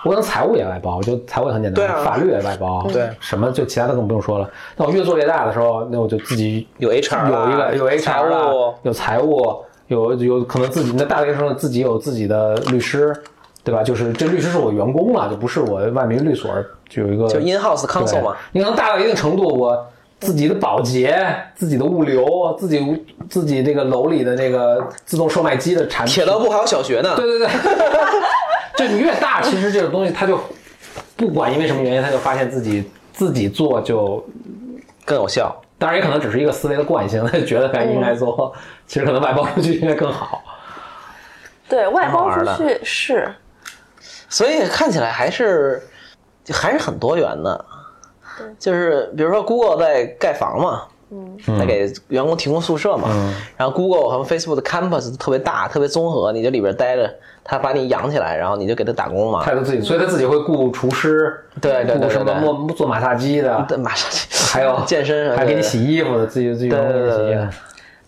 [0.04, 4.48] 我可能财务也外包，我就财务也很简单，对啊法律也外包，对什么就其他的更不用说了。
[4.76, 9.56] 那我越做越大的时候，那我就自己有 HR 有一个有 HR 财务了有财务，
[9.88, 13.14] 有有可能自己那大学生自己有自己的律师，
[13.62, 13.82] 对吧？
[13.82, 16.50] 就是这律师是我员工了，就不是我外面律所
[16.88, 18.32] 就有一个就 in house counsel 嘛。
[18.32, 19.86] 对你可能大到一定程度，我
[20.20, 21.18] 自己的保洁、
[21.54, 22.26] 自己的物流、
[22.58, 27.14] 自己自己这个楼里的那个自动售卖机的产品，铁道部还有小学呢。
[27.16, 27.48] 对对对，
[28.78, 30.38] 就你越大，其实这个东西它就
[31.16, 34.24] 不管因为什么原因，他就发现自己自己做就，
[35.04, 35.54] 更有效。
[35.78, 38.52] 当然也可能只是一个思维的惯性，他就觉得该应该做，
[38.86, 40.42] 其实可能外包出去应该更好。
[41.68, 43.34] 对外包出去是
[44.28, 45.82] 所以看起来还是
[46.52, 47.64] 还是很多元的。
[48.58, 53.08] 就是比如说 Google 在盖房嘛，嗯，在给员工提供宿舍嘛，
[53.56, 57.14] 然后 Google 和 Facebook 的 campus 特别大，特别综合，你就里边待着，
[57.44, 59.52] 他把你养起来，然后你就给他打工嘛他。
[59.52, 64.10] 就自己，所以他自己会雇厨师，对对对雇什么做做马杀鸡的，对，马上
[64.50, 67.48] 还有 健身，还给你洗衣服的，自己自己对员工给你洗衣服对对对。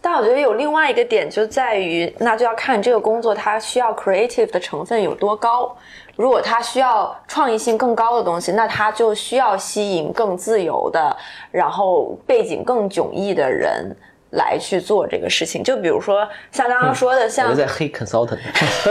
[0.01, 5.77] 但我觉得有另外一个点就在于，那就要看这个工作它需要 creative 的成分有多高。
[6.15, 11.15] 如果它需要创意性更高的东西，那它就需要吸引更自由的，
[11.51, 13.95] 然后背景更迥异的人
[14.37, 15.63] 来去做这个事情。
[15.63, 18.39] 就比如说像刚刚说的，我像我在黑 consultant，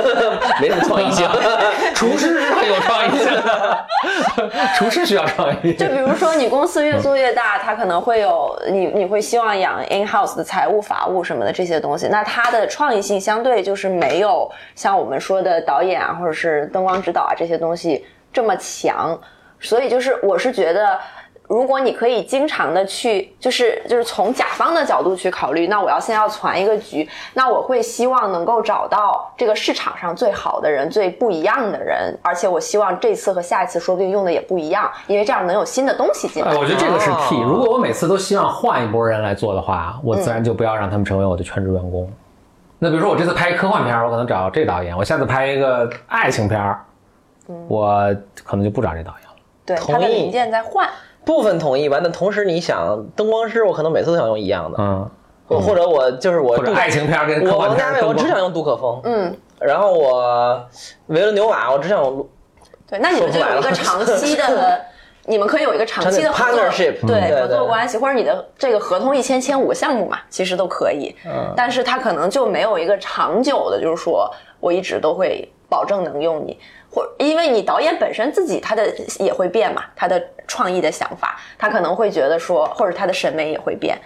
[0.61, 1.27] 没什么创意性。
[1.95, 3.85] 厨师是很有创意性的，
[4.77, 5.73] 厨师需要创意。
[5.73, 19.19] 就比如说，你公司越做越大，它可能会有你，你会希望养 in house 的财务、法务什么的这些东西，那他的创意性相对就是没有像我们说的导演啊，或者是灯光指导啊这些东西这么强。
[19.59, 20.99] 所以就是，我是觉得。
[21.47, 36.51] 如果你可以经常的去，就是就是从甲方的角度去考虑，那我要先要攒一个局，那我会希望能够找到这个市场上最好的人、最不一样的人，而且我希望这次和下一次说不定用的也不一样，因为这样能有新的东西进来。
[36.51, 37.41] 哎，我觉得这个是 key。
[37.41, 42.11] 哦如果我每次都希望换一波人来做的话，我自然就不要让他们成为我的全职员工。
[42.79, 46.83] 那比如说我这次拍一科幻片儿，我可能找这导演；我下次拍一个爱情片儿，
[47.67, 49.35] 我可能就不找这导演了。
[49.65, 50.89] 对，同意它的零件在换。
[51.25, 55.09] 部分同意吧，但同时你想，灯光师我可能每次都想用一样的，嗯，
[55.47, 60.65] 或或者我就是我或者爱情片跟科我幻王家卫我片儿更不只想用杜可风，嗯，然后我
[61.07, 62.27] 维伦纽瓦我只想用
[62.87, 64.81] 对，那你们就有一个长期的，
[65.25, 71.15] 你们可以有一个长期的 Partnership，对合作关系，或者你的这个合同一签签五个项目嘛，其实都可以。
[71.25, 71.51] 嗯。
[71.57, 76.59] 但是他可能就没有一个长久的，就是说我一直都会保证能用你，
[76.91, 78.85] 或因为你导演本身自己他的
[79.17, 83.97] 也会变嘛，他的创意的想法，他可能会觉得说，或者他的审美也会变。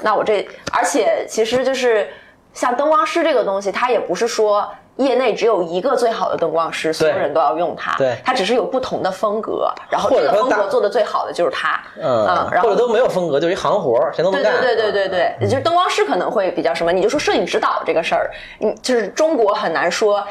[0.00, 2.08] 那我这，而且其实就是
[2.52, 7.96] 像灯光师这个东西，它也不是说业内只有一个最好的灯光师，所有人都要用它。
[7.96, 11.80] 对它只是有不同的风格，然后这个或者风格做的最好的就是他。
[12.00, 14.60] 嗯，然后或者都没有风格，就是一行活儿，谁都能对干。
[14.60, 20.24] 对对对对对，也就是灯光师可能会比较什么，你就说摄影指导这个事儿，你就是中国很难说。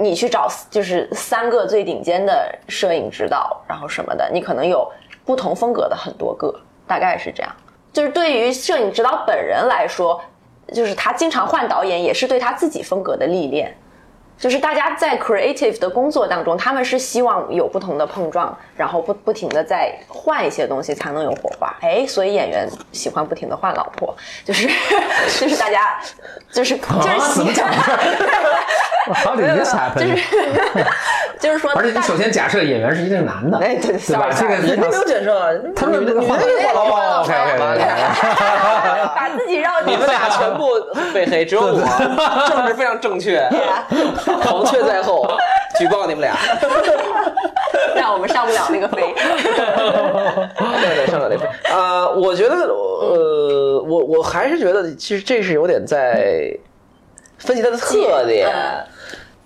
[0.00, 4.88] 你去找就是三个最顶尖的摄影指导，然后什么的，你可能有
[5.28, 7.54] 不同风格的很多个，大概是这样。
[7.92, 10.18] 就是对于摄影指导本人来说，
[10.72, 13.76] 就是他经常换导演，也是对他自己风格的历练。
[14.38, 21.74] 就是大家在 creative 的工作当中，他们是希望有不同的碰撞，然后不不停的在换一些东西，才能有火花。
[21.80, 24.68] 哎，所以演员喜欢不停的换老婆，就是
[25.40, 25.98] 就是大家
[26.52, 27.68] 就是就是啊，怎么讲？
[29.96, 30.22] 就是
[31.40, 34.28] 就是说，而且你首先假设演员是一定是男的，哎对对吧？
[34.30, 37.28] 这个非常人家没有解释啊，他们女的换你们换老哦婆
[39.16, 40.68] 把自己绕进你们俩全部
[41.14, 41.80] 被黑，只有我
[42.48, 43.48] 政治非常正确，
[44.42, 45.26] 黄雀在后，
[45.78, 46.36] 举报你们俩。
[47.96, 49.14] 让我们上不了那个飞。
[49.14, 51.48] 对对，上不了那份。
[51.70, 56.56] 呃，我觉得，呃，我我还是觉得，其实这是有点在
[57.38, 58.48] 分析它的特点。
[58.48, 58.84] 嗯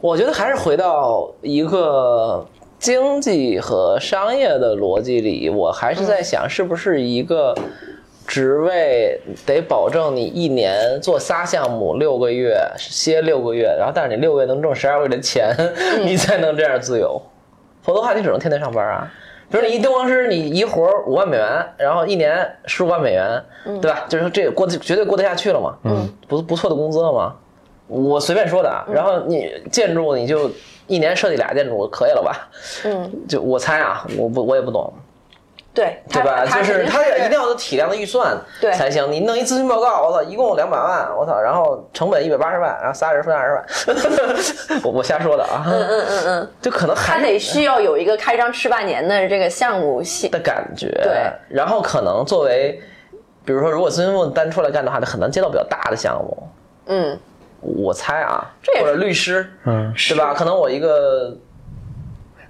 [0.03, 2.45] 我觉得还是回到一个
[2.77, 7.55] 经济和商业的逻辑里，我还是在想，是不是一个
[8.27, 15.55] 职位得保证你一年做仨项目六个月，歇六个月，然后但是你六个月能挣十二个月的钱，
[16.05, 17.21] 你才能这样自由。
[17.83, 19.13] 否则的话，你只能天天上班啊。
[19.51, 23.43] 比如你一灯光师，你一活五万美元，然后一年十五万美元，
[23.83, 24.05] 对吧？
[24.09, 27.35] 就是这过得绝对过得下去了嘛，嗯，不不错的工资了嘛。
[27.89, 28.87] 我随便说的啊。
[28.91, 30.51] 然后你建筑你就
[30.87, 32.49] 一年设计俩建筑可以了吧？
[32.85, 34.91] 嗯，就我猜啊，我不我也不懂。
[35.75, 36.45] 对对吧？
[36.45, 39.11] 就是他也一定要有体量的预算对才行。
[39.11, 45.65] 你弄一咨询报告，我操，一共两百万，我操，然后成本一百八十万，然后仨人分二十万， 我我瞎说的啊。
[45.67, 50.31] 嗯嗯嗯嗯，就可能他还得需要有一个开张吃半年的这个项目性。
[50.31, 50.89] 的感觉。
[51.03, 52.79] 对，然后可能作为，
[53.45, 56.49] 比如说，如果咨询部单出来干的话，他很难接到比较大的项目。
[56.87, 57.19] 嗯，
[57.61, 60.35] 我猜啊，这或者律师，嗯，对吧？
[60.35, 61.35] 可能我一个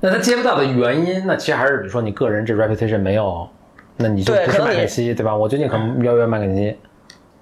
[0.04, 3.48] 那他接不到的原因，那其实还是比如说你个人这 reputation 没有，
[3.96, 5.36] 那你就不是对可能你麦肯锡，对吧？
[5.36, 6.76] 我最近可能邀约麦肯锡，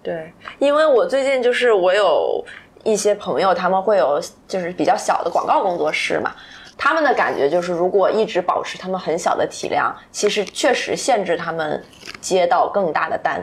[0.02, 2.44] 对，因为我最近就是我有
[2.84, 6.30] 一些朋友，他们会有就是比较小的广告工作室嘛。
[6.76, 11.82] 他们的感觉就是，如果一直保持他们很小的体量，其实确实限制他们
[12.20, 13.42] 接到更大的单，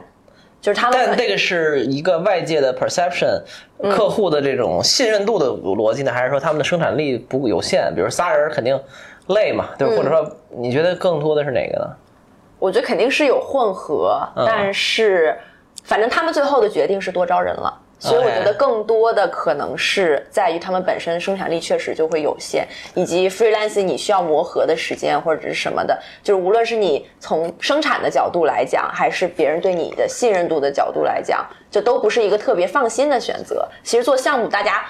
[0.59, 3.39] 就是他们但这个是一个外界的 perception，
[3.91, 7.93] 客户的这种信任度的逻辑呢，还是说他们的生产力不有限？
[7.93, 8.79] 比如仨人肯定
[9.27, 9.95] 累嘛，对吧？
[9.95, 11.87] 或者说你觉得更多的是哪个呢？
[12.59, 15.37] 我觉得肯定是有混合，嗯但是
[15.83, 17.81] 反正他们最后的决定是多招人了。
[17.99, 33.67] 所以我觉得更多的可能是在于他们本身生产力确实就会有限，以及 freelancing 你需要磨合的时间或者是什么的，就是无论是你从生产的角度来讲，还是别人对你的信任度的角度来讲，这都不是一个特别放心的选择。
[33.83, 34.85] 其实做项目，大家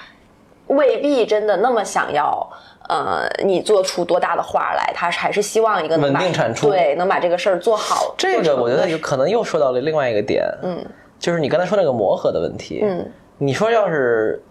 [0.68, 2.46] 未必真的那么想要。
[2.88, 8.16] 呃，你做出多大的花来，他还是希望一个能稳定产出对，能把这个事儿做好。
[8.18, 10.86] 这个我觉得有可能又说到了另外一个点，嗯，
[11.20, 13.06] 就是你刚才说那个磨合的问题，嗯，
[13.38, 14.42] 你说要是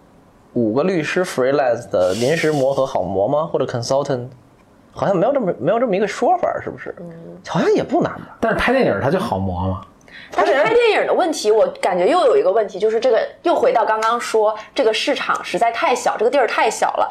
[0.53, 3.49] 五个律师 freelance 的临时磨合好磨吗？
[3.51, 4.29] 或者 consultant，
[4.93, 6.95] 好像没有这么没有这么一个说法，是不是？
[7.01, 7.11] 嗯，
[7.49, 8.37] 好像也不难吧？
[8.41, 9.81] 但是拍电影它就好磨嘛。
[10.31, 17.11] 但是拍电影的问题，我感觉又有一个问题，就是这个又回到刚刚说，这个市场实在太小，这个地儿太小了。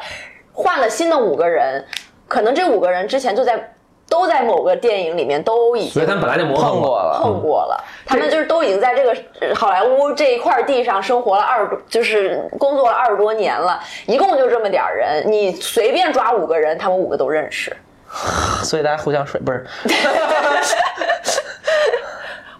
[0.56, 1.84] 换了新的五个人，
[2.26, 3.72] 可能这五个人之前就在
[4.08, 17.76] 都在某个电影里面都已经所以他们本来就磨合碰过了，碰过了，他们就是都已经在这个呃好莱坞这一块地上生活了二十多，就是工作了二十多年了，一共就这么点儿人，你随便抓五个人，他们五个都认识。
[18.64, 19.66] 所以大家互相水不是？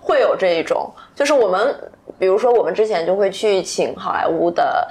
[0.01, 1.75] 会有这一种，就是我们，
[2.19, 4.87] 比如说我们之前就会去请好莱坞的。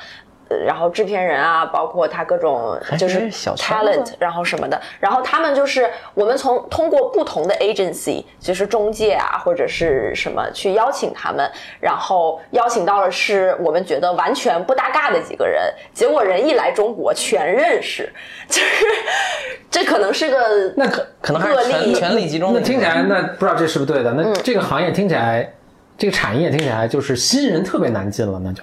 [0.49, 18.11] 呃然后制片人啊，包括他各种就是 talent，然后什么的，然后他们就是我们从通过不同的 agency，就是中介啊或者是什么去邀请他们，然后邀请到了是我们觉得完全不搭嘎的几个人，结果人一来中国全认识，
[18.47, 18.85] 就是
[19.71, 24.11] 这可能是个那可可能还是个例权权力集中那听起来，那不知道这是不是对的？
[24.11, 25.51] 嗯那这个行业听起来，
[25.97, 28.61] 这个产业听起来就是新人特别难进了，那就。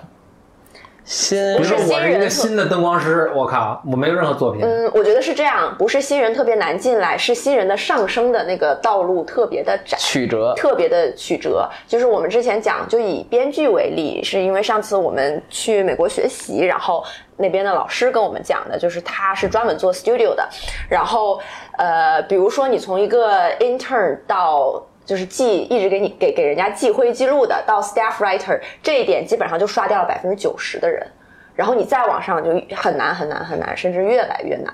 [1.05, 9.99] 新比如说我是一个新人新的灯光师，我靠，我没有任何作品，嗯，我觉得是这样，不是新人特别难进来，是新人的上升的那个道路特别的窄。
[9.99, 17.05] 曲折，特别的曲折，就是我们之前讲，就以编剧为例，是因为上次我们去美国学习，然后
[17.37, 20.49] 那边的老师跟我们讲的，就是他是专门做 studio 的，
[20.89, 21.41] 然后
[21.79, 31.07] 呃，比如说你从一个 intern 到就是记一直给你给给人家记会议记录的，到 staff writer 这一点基本上就刷掉了百分之九十的人，
[31.55, 34.73] 然后你再往上就很难很难很难，甚至越来越难。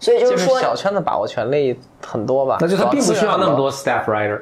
[0.00, 1.76] 所以就就是是说，小圈子把握权力
[2.06, 2.58] 很多吧？
[2.60, 4.40] 那就他并不需要那么多 staff writer，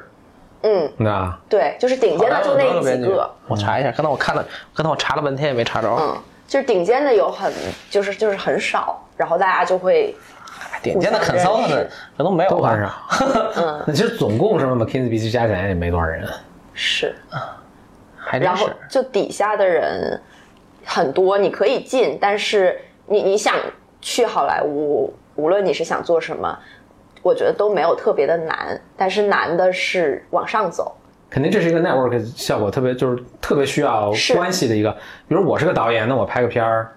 [0.61, 1.35] 嗯，那？
[1.49, 3.27] 对，就是顶尖的就那几个。
[3.47, 5.89] 我查一下，刚才我看了，刚才我查了半天也没查着。
[5.89, 6.15] 嗯，
[6.47, 7.51] 就是顶尖的有很，
[7.89, 10.15] 就是就是很少，然后大家就会，
[10.81, 12.91] 顶尖的互相认识 consultant 可能没有吧都很少。
[13.61, 16.27] 嗯，那其实总共什么 McKinsey、BC 加起来也没多少人。
[16.73, 17.15] 是，
[18.17, 18.73] 还真然后是。
[18.89, 20.19] 就底下的人
[20.85, 23.55] 很多，你可以进，但是你你想
[24.01, 26.57] 去好莱坞，无论你是想做什么，
[27.23, 30.95] 我觉得都没有特别的难，但是难的是往上走。
[31.29, 34.89] 肯定这是一个 network 效果特别，就是特别需要关系的一个。
[35.27, 36.89] 比如我是个导演，那我拍个片儿，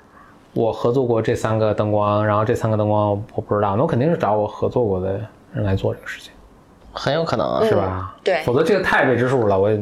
[0.53, 5.13] 我合作过这三个灯光，然后这三个灯光我不知道，那我肯定是找我合作过的
[5.53, 6.33] 人来做这个事情，
[6.93, 8.15] 很有可能啊，是吧？
[8.25, 8.43] 对。
[8.43, 9.81] 否则这个太未知数了，我也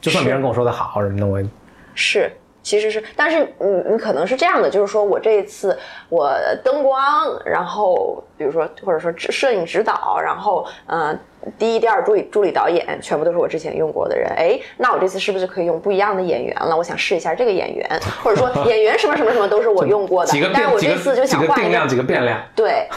[0.00, 1.48] 就算别人跟我说的好什么的，我也
[1.94, 2.30] 是，
[2.62, 5.76] 其实是，但是你你可能是这样的，就是说我这一次
[6.08, 7.02] 我灯光，
[7.44, 11.18] 然后比如说或者说摄影指导，然后呃
[11.58, 16.76] 第一、第二助理助理导演全部都是我之前用过的人，哎，那我这次是不是可以用不一样的演员了？
[16.76, 17.88] 我想试一下这个演员，
[18.22, 22.40] 或者说演员什么什么什么都是我用过的但是我这次就想换一个定量，几个，变量。
[22.54, 22.88] 对，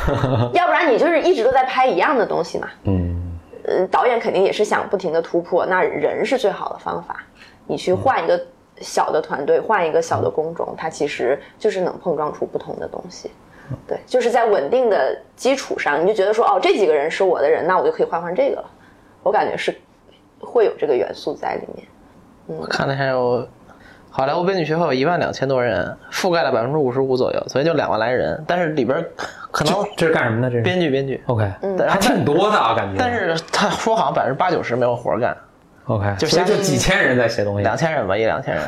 [0.53, 2.67] 要不然你就是一直都在拍一样的东西嘛。
[2.83, 7.17] 嗯，嗯，导演肯定也是想不停的突破，那人是最好的方法。
[7.65, 8.39] 你去换一个
[8.79, 13.29] 小的团队，换一个小的工种，它其实就是能碰撞出不同的东西。
[13.87, 18.69] 对，就是在稳定的基础上，你就觉得说，哦，这几个人是我的人，那我就可以换换这个了。
[19.23, 19.75] 我感觉是
[20.39, 21.87] 会有这个元素在里面。
[22.45, 23.45] 我看了还有
[24.09, 28.41] 好莱坞编剧学会有一万两千多人，覆盖了百分之五十五左右，所以就两万来人。
[28.47, 29.05] 但是里边
[29.51, 30.49] 可能这是干什么的？
[30.49, 32.95] 这是编剧编剧，OK，然后还挺多的啊，感觉。
[32.97, 35.35] 但是他说好像百分之八九十没有活干
[35.85, 37.63] ，OK，就现在就几千人在写东西。
[37.63, 38.63] 两千人吧，一两千人，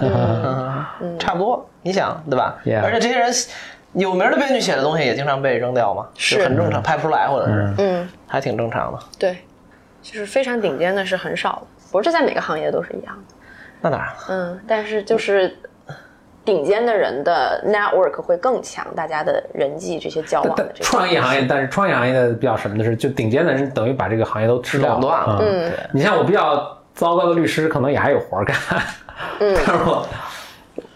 [1.02, 1.66] 嗯，差不多。
[1.82, 3.32] 你想对吧而且这些人
[3.94, 9.00] 有名的编剧写的东西也经常被扔掉嘛，是很正常，拍不出来或者是，嗯，还挺正常的。
[9.18, 9.38] 对，
[10.02, 13.36] 就是非常顶尖的是很少的，不是这在每个行业都是一样的。
[13.82, 15.58] 那当然，嗯，但是就是
[16.46, 28.56] 顶尖的人的 network 会更强，大家的人际这些交往的这创意行业，但是创意行业的比较什么的是，就顶尖的人等于把这个行业都吃掉垄断了嗯，你像我比较糟糕的律师，可能也还有活儿干。
[29.40, 30.08] 嗯， 但是我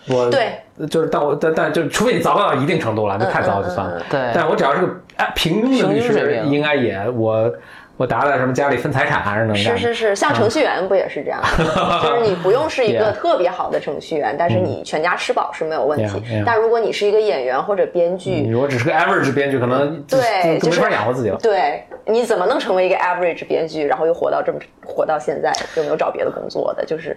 [0.09, 4.01] 我对，就是但我但但就除非你糟糕到一定程度了，那太糟就算了。
[4.09, 7.53] 对但我只要是个哎平庸的律师，应该也我
[7.95, 9.77] 我达到什么家里分财产还是能干。
[9.77, 12.01] 是是是，像程序员不也是这样的？
[12.03, 16.43] 就是你不用是一个特别好的程序员，但是你全家吃饱是没有问题。
[16.43, 21.37] 但如果你是一个演员或者编你剧，如果只是个 average 编剧，可能对，就是就没法养活自己了。
[21.37, 26.83] 对，你怎么能成为一个 average 编剧，然后又活到这么活到现在，又没有找别的工作的？
[26.83, 27.15] 就是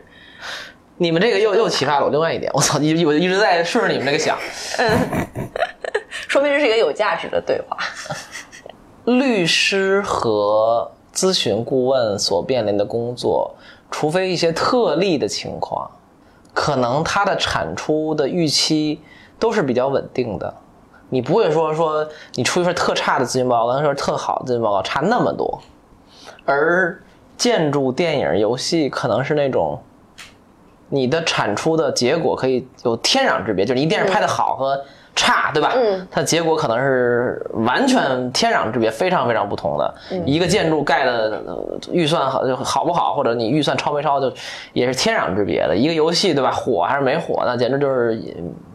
[0.99, 4.39] 你们这个又又启发了我另外一点，我操，一我一直在顺着你们这个想，
[4.79, 5.27] 嗯
[6.29, 7.77] 说明这是一个有价值的对话。
[9.05, 13.55] 律师和咨询顾问所面临的工作，
[13.91, 15.89] 除非一些特例的情况，
[16.53, 19.01] 可能它的产出的预期
[19.39, 20.53] 都是比较稳定的。
[21.09, 25.63] 你不会说说你出一份特差的咨询报告跟一份特好的咨询报告差那么多，
[26.45, 27.01] 而
[27.37, 29.81] 建筑、电影、游戏可能是那种
[30.89, 34.81] 你的产出的结果可以有天壤之别，就是你电视拍的好和
[35.15, 35.73] 差，对吧？
[35.75, 39.95] 嗯，它结果可能是完全天壤之别，非常非常不同的。
[40.27, 44.31] 一个建筑盖的呃预算好就好不好，或者你预算超没超，就
[44.75, 45.75] 也是天壤之别的。
[45.75, 46.51] 一个游戏，对吧？
[46.51, 48.15] 火还是没火，那简直就是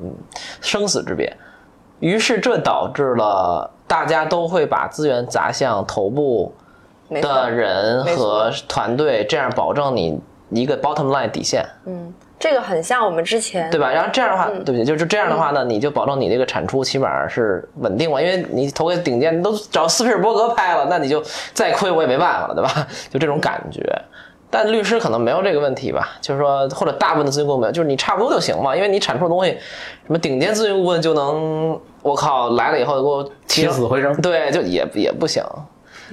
[0.02, 0.12] 嗯
[0.62, 1.32] 生死之别。
[2.00, 6.52] 于是这导致了大家都会把资源砸向头部
[7.22, 10.20] 的人和团队，这样保证你
[10.52, 11.66] 一个 bottom line 底线。
[11.86, 13.92] 嗯这个很像我们之前对吧？
[13.92, 21.24] 然后这样的话，嗯对不起，就是这样的话呢，你就保证你这个产出起码是稳定嘛，因为你投给顶尖，你都找斯皮尔伯格拍了，那你就
[21.54, 22.88] 再亏我也没办法了，对吧？
[23.14, 23.84] 就这种感觉。
[24.50, 34.14] 但律师可能没有这个问题吧，就是说，或者大部分的咨询顾问没有，就是你差不多就行嘛，因为你产出的东西，什么顶尖咨询顾问就能，我靠，来了以后给我起死回生。
[34.20, 35.44] 对，就也也不行，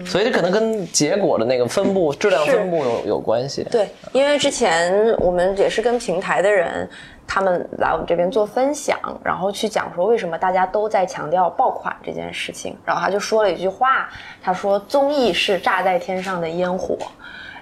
[0.04, 3.64] 所以这可能跟结果的那个分布、质量分布有有关系。
[3.70, 6.88] 对，因为之前我们也是跟平台的人，
[7.26, 14.08] 他们来我们这边做分享，然后去讲说为什么大家都在强调爆款这件事情，然后他就说了一句话，
[14.42, 16.96] 他说综艺是炸在天上的烟火，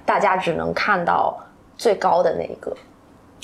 [0.05, 1.39] 大家只能看到
[1.76, 2.76] 最高的那一个。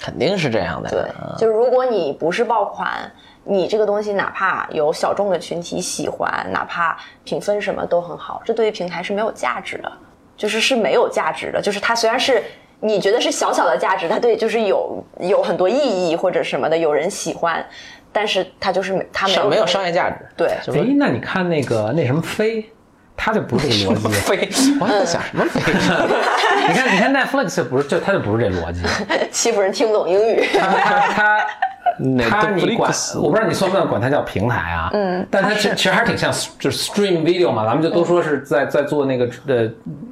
[0.00, 0.90] 肯定是这样的。
[0.90, 1.04] 对，
[1.38, 3.10] 就是如果你不是爆款，
[3.44, 9.92] 你这个东西哪怕有小众的群体喜欢，哪怕评分什么都很好，这对于平台是没有价值的，
[10.36, 11.60] 就是是没有价值的。
[11.60, 12.42] 就是它虽然是
[12.80, 17.64] 你觉得是小小的价值，它对就是有有很多意义或者什么的，有人喜欢，
[18.12, 20.16] 但是它就是没它没有没有商业价值。
[20.36, 22.70] 对就是哎，那你看那个那什么飞，
[23.16, 24.14] 他就不是这个逻辑。
[24.20, 24.48] 飞，
[24.80, 25.60] 我还在想什么飞？
[26.68, 28.82] 你看，你看 Netflix 不是，就他就不是这逻辑。
[29.32, 30.48] 欺负人听不懂英语。
[30.56, 31.46] 他他
[32.18, 34.90] 他你管我不知道你算不算管它叫平台啊？
[34.92, 39.70] 嗯，但它其其实还是挺像就是 stream video 嘛，咱们就都说是在在做那个呃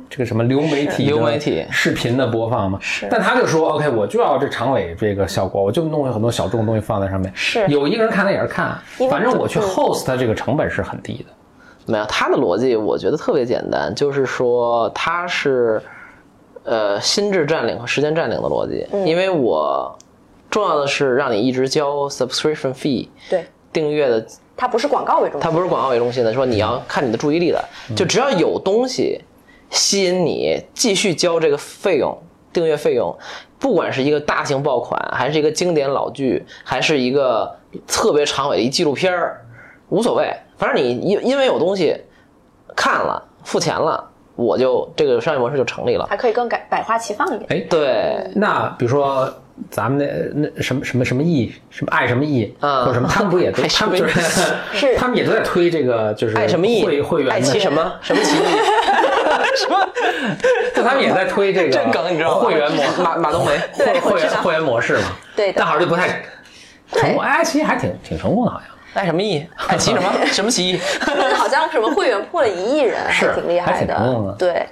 [0.09, 2.79] 这个什么流媒体流媒体视频的播放嘛。
[2.81, 7.33] 是，但他就说 OK，我就要这长尾这个效果，我就弄了很多小众的东西放在上面。
[7.35, 8.79] 是有一个人看他也是看，
[9.11, 11.93] 反正我去嗯 host 它这个成本是很低的。
[11.93, 15.83] 没有，他的逻辑我觉得特别简单，就是说他是
[16.63, 19.99] 呃心智占领和时间占领的逻辑，因为我
[20.51, 24.27] 重要的是让你一直交 subscription fee 对，订阅的
[24.57, 27.65] 它不是广告为中心，它不是广告为中心的，说你要看你的注意力的，
[27.97, 29.21] 就只要有东西
[29.71, 32.19] 吸引你继续交这个费用，
[32.53, 33.17] 订阅费用，
[33.59, 39.41] 不管是一个大型爆款，还是一个经典老剧，还是一个特别长尾的一纪录片儿，
[39.89, 41.97] 无所谓，反正你因因为有东西
[42.77, 46.07] 看了，付钱了，我就这个商业模式就成立了。
[46.11, 47.47] 还可以更改百花齐放一点。
[47.51, 49.33] 哎，对，那比如说
[49.71, 49.99] 咱们
[50.35, 54.21] 那那什么什么什么艺什么爱什么艺，嗯或者什么，他们不也都 他们就是
[54.73, 54.97] 是。
[54.97, 57.93] 他们也都在推这个就是爱什么艺会会员的爱奇什么？
[58.01, 58.43] 什么奇艺，
[59.57, 59.89] 什么
[60.75, 62.45] 就他们也在推这个这梗你知道吗？
[62.45, 65.55] 会员模 马马冬梅，会会员会员模式嘛，对的。
[65.59, 66.09] 但好像就不太
[66.93, 67.23] 成功。
[67.23, 68.69] 哎，其实还挺挺成功的，好像。
[68.93, 69.47] 爱什么艺？
[69.69, 70.13] 爱奇什么？
[70.27, 70.81] 什么奇艺？
[71.37, 74.33] 好像什么会员破了一亿人，是还挺厉害还挺成功的。
[74.33, 74.67] 对，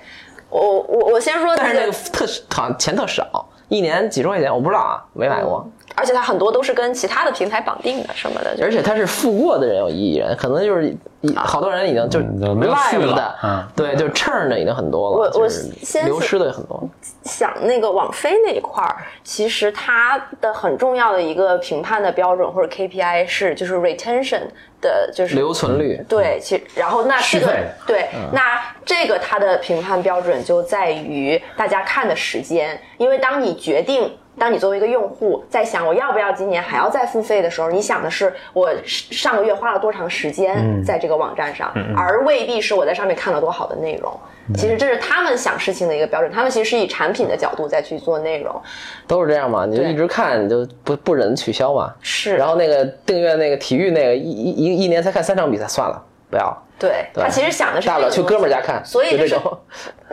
[0.51, 5.66] 我我我先说但是那个，特好像钱特少，一年几十块钱，我不知道啊，没买过。
[5.94, 16.88] 而且它很多都是跟其他的平台绑定的什么的，而且它是付过的人有一亿人，可能就是一好多人已经就嗯没有续 live 了的，嗯对，就 turn 的已经很多了，我我先流失的也很多。
[17.24, 24.42] 想那个网飞那一块儿，其实它的很重要的一个评判的标准或者 KPI 是就是 retention
[24.81, 27.57] 的，就是留存率，对，其然后那这个
[27.87, 34.16] 对，那这个它的评判标准就在于大家看的时间，因为当你决定。
[34.39, 44.12] 当你作为一个用户在想我要不要今年还要再付费的时候，你想的是我上个月花了多长时间在这个网站上，而未必是我在上面看了多好的内容。
[44.55, 48.59] 其实这是他们想事情的一个标准，他们其实是以产品的角度再去做内容。
[49.07, 51.93] 都是这样嘛，你就一直看，你就不不忍取消嘛。
[52.01, 56.62] 是然后那个订阅那个体育那个一一一一年才看三场比赛，算了，不要了。
[56.79, 59.39] 对对他其实想的是大不了去哥们儿家看，所以就是。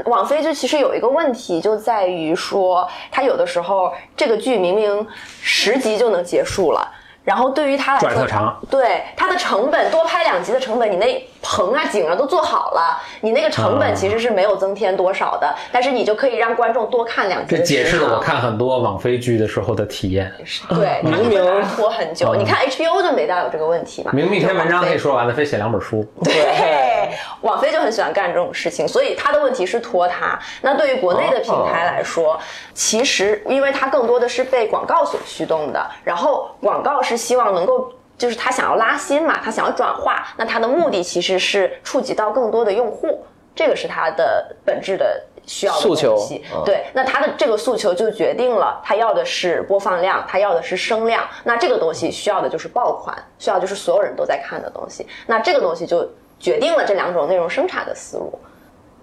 [0.08, 5.08] 网飞就其实有一个问题，就在于说，他有的时候这个剧明明
[5.42, 6.86] 十集就能结束了。
[7.24, 20.32] 然后对于他来说，转特长对他的成本多拍两集的成本，你那棚啊景啊都做好了，你那个成本啊其实是没有增添多少的，但是你就可以让观众多看两集这解释了我看很多网飞剧的时候的体验。
[20.70, 22.34] 对，它明明拖很久。
[22.34, 26.04] 你看 HBO 就没大有这个问题嘛，明明一篇文章可以说完了，非写两本书。
[26.24, 30.40] 对，网飞就很喜欢干这种事情，所以他的问题是拖沓。
[30.62, 32.40] 那对于国内的平台来说，
[32.74, 37.92] 其实因为它更多的是被广告所驱动的，然后广告是希望能够。
[38.18, 51.24] 就是他想要拉新嘛，他想要转化，那他的目的其实是触及到更多的用户，这个是他的本质的需要的诉求东西嗯对，那他的这个诉求就决定了他要的是播放量，他要的是声量。
[51.44, 55.06] 那这个东西需要的就是爆款，需要就是所有人都在看的东西。
[55.28, 56.10] 那这个东西就
[56.40, 58.40] 决定了这两种内容生产的思路。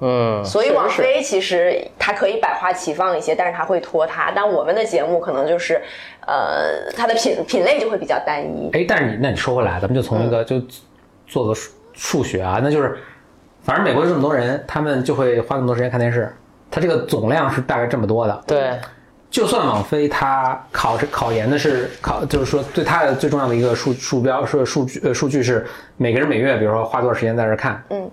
[0.04, 4.32] 嗯，所以网飞其实它可以百花齐放一些，但是它会拖沓。
[4.34, 5.80] 但我们的节目可能就是，
[6.26, 8.68] 呃，它的品品类就会比较单一。
[8.72, 10.60] 哎，但是你那你说回来，咱们就从那个就
[11.28, 12.98] 做个数数学啊，那就是，
[13.62, 16.34] 反正美国这么多人，他们就会花那么多时间看电视，
[16.68, 18.42] 它这个总量是大概这么多的。
[18.44, 18.76] 对，
[19.30, 25.64] 就算网飞它考这考研的是考，就是说对它的最重要的一个数数标是数据呃数据是
[25.96, 28.10] 每个人每月比如说花多少时间在这儿看，嗯，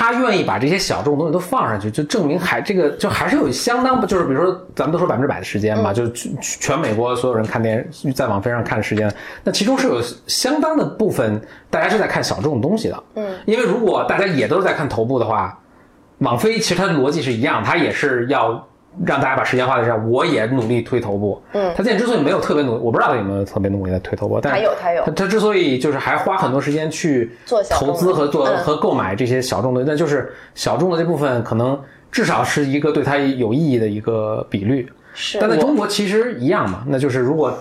[0.00, 9.12] 他愿意把这些小众东西都放上去，就证明还这个就还是有相当就是比如说咱们都说百分之百的时间嘛，就全美国所有人看电视在网飞上看的时间，
[9.44, 11.38] 那其中是有相当的部分
[11.68, 15.58] 大家是在看小众东西的，嗯，因为如果大家也都是在看头部的话，
[16.20, 18.66] 网飞其实它的逻辑是一样，它也是要
[19.06, 21.40] 让大家把时间花在这上，我也努力推头部。
[21.52, 25.04] 嗯，他现在之所以没有特别努力，我不知道他有没有特别努力在推头部，但是它有他有。
[25.12, 28.58] 他之所以就是还花很多时间去做投资和做、嗯。
[28.58, 31.80] 和购买这些小众的，那就是小众的这部分可能
[32.10, 34.90] 至少是一个对他有意义的一个比率。
[35.14, 35.38] 是。
[35.40, 37.56] 但在中国其实一样嘛，那就是如果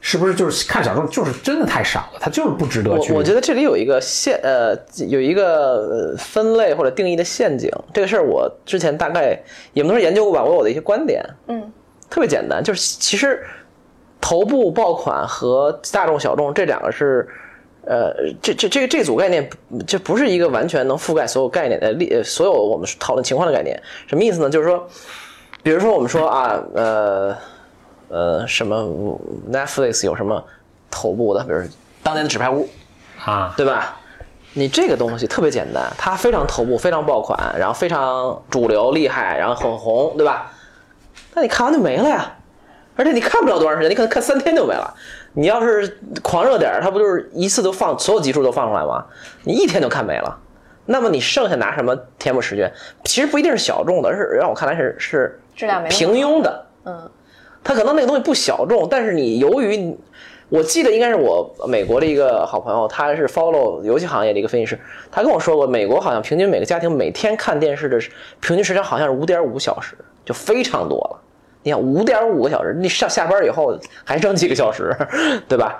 [0.00, 3.12] 是不是就是看小众就是真的太少了，它就是不值得去。
[3.12, 4.76] 我我觉得这里有一个陷呃
[5.08, 9.38] 有一个呃分类或者定义的陷阱，这个事儿我之前大概
[9.72, 11.72] 也不能说研究过吧，我有我的一些观点，嗯，
[12.08, 13.44] 特别简单，就是其实
[14.20, 17.28] 头部爆款和大众小众这两个是。
[17.86, 19.48] 呃，这这这这组概念，
[19.86, 23.82] 这不是一个完全能覆盖所有概念的例，呃所有我们讨论情况的概念。
[24.06, 24.50] 什么意思呢？
[24.50, 24.86] 就是说，
[25.62, 27.34] 比如说我们说啊，呃
[28.10, 28.82] 呃，什么
[29.50, 30.44] Netflix 有什么
[30.90, 31.62] 头部的，比如
[32.02, 32.68] 当年的纸牌屋，
[33.24, 33.96] 啊，对吧？
[34.52, 40.50] 你这个东西特别简单，它非常头部，非常爆款，然后非常主流厉害，然后很红，对吧？
[41.34, 42.34] 那你看完就没了呀，
[42.96, 44.92] 而且你看不了多长时间，你可能看三天就没了。
[45.34, 49.06] 你要是狂热点儿，它不就是一次都放所有集数都放出来吗？
[49.44, 50.36] 你一天就看没了。
[50.86, 52.72] 那么你剩下拿什么填补时间？
[53.04, 56.66] 其实不一定是小众的，而是让我看来是是质量没平庸的。
[56.84, 57.08] 嗯，
[57.62, 59.96] 它可能那个东西不小众，但是你由于，
[60.48, 64.78] 我记得应该是我美国的一个好朋友，他是 follow 游戏行业的一个分析师，
[65.12, 67.98] 他跟我说过，美国好像平均每个家庭每天看电视的
[68.40, 69.94] 平均时长好像是五点五小时，
[70.24, 71.20] 就非常多了。
[71.62, 74.96] 你想五点五个小时，你上下班以后还剩几个小时，
[75.46, 75.78] 对吧？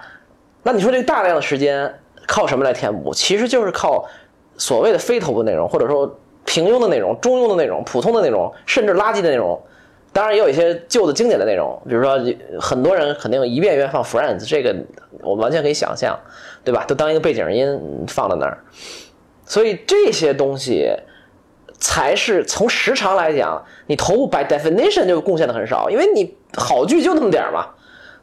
[0.62, 1.92] 那你说这个大量的时间
[2.26, 3.14] 靠什么来填补？
[3.14, 4.04] 其实就是靠
[4.58, 6.14] 所谓的非头部内容，或者说
[6.44, 9.58] 平庸的内容、中庸的内容、普通的内容，甚至垃圾的内容。
[10.12, 12.18] 当然也有一些旧的经典的内容，比如说
[12.60, 14.74] 很多人肯定一遍一遍放 Friends，这个
[15.20, 16.18] 我们完全可以想象，
[16.64, 16.84] 对吧？
[16.86, 18.58] 都当一个背景音放在那儿。
[19.46, 20.88] 所以这些东西
[21.78, 27.66] 才是从时长来讲，你头部 by definition 就贡献的很少，因为你好剧就那么点儿嘛，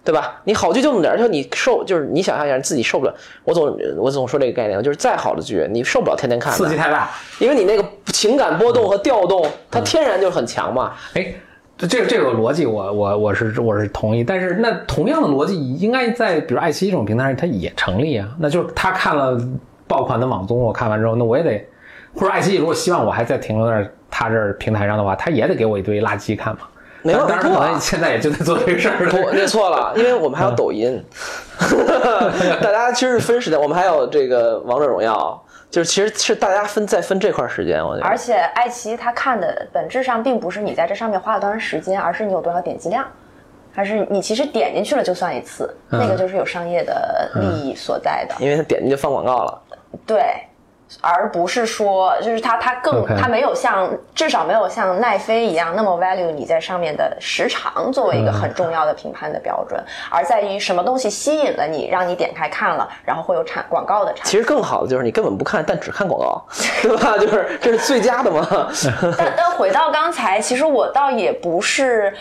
[0.04, 0.42] 对吧？
[0.44, 3.14] 你好剧就那么点儿，而且你受就是你想象一下，你自己受不了。
[3.44, 7.10] 我总我总说这个概念，就是再好的剧，你受不了天天看，刺激太大。
[7.40, 10.94] 因为你那个情感波动和调动，它天然就很强嘛。
[11.14, 11.34] 哎，这
[11.78, 18.28] 这这个逻辑我我我是我是同意，但是那同样的逻辑应该在比如爱奇艺这种平台上它也成立啊。
[18.40, 19.40] 那就是他看了
[19.86, 21.64] 爆款的网综，我看完之后，那我也得，
[22.16, 26.62] 或者爱奇艺如果希望我还在停留在他这儿平台上的话，他也得给我一堆垃圾看嘛。
[27.04, 29.12] 没有当然可能现在也就在做这个事儿了。
[29.12, 31.02] 不，你错了，因为我们还有抖音，
[32.60, 38.08] 大家其实是分时间，我们还有这个王者荣耀，就是其实是大家分在分这块时间，我觉得。
[38.08, 43.06] 而且爱奇艺它看的本质上并不是你在这上面花了多长时间，而是你有多少点击量，
[43.74, 48.36] 还是你其实点进去了就算一次，那个就是有商业的利益所在的。
[48.40, 49.62] 因为它点进去放广告了，
[50.06, 50.38] 对，
[51.02, 66.46] 而不是说就是它它更它没有像至少没有像奈飞一样那么 value 你在上面的时长作为一个很重要的评判的标准，而在于什么东西吸引了你，让你点开看了，然后会有产广告的产其实更好的就是你根本不看，但只看广告，
[66.82, 67.18] 对吧？
[67.18, 68.48] 就是这是最佳的嘛。
[69.18, 72.14] 但但回到刚才，其实我倒也不是。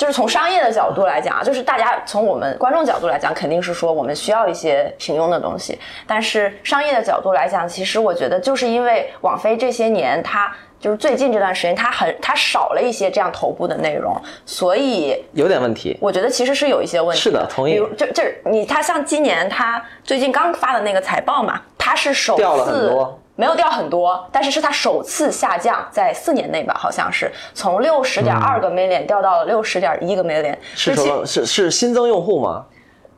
[0.00, 5.78] 就是从商业的角度来讲啊，就是大家从我们观众角度来讲，肯定是说我们需要一些平庸的东西。
[6.06, 15.94] 但是商业的角度来讲，其实我觉得就是因为网飞这些年它就是最近这段时间，它很它少了一些这样头部的内容，所以有点问题。
[16.00, 17.20] 我觉得其实是有一些问题。
[17.20, 27.30] 是的同意比如就就是你他像今年他最近刚发的那个财报嘛，他是首次掉了很多没有掉很多，但是是它首次下降，在四年内吧，好像是。
[27.54, 32.64] 从六十点二个 million 掉到了六十点一个 million，是是是新增用户吗？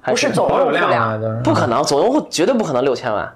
[0.01, 0.91] 还不是总用户量。
[0.91, 3.33] 啊，就是不可能，总用户绝对不可能六千万。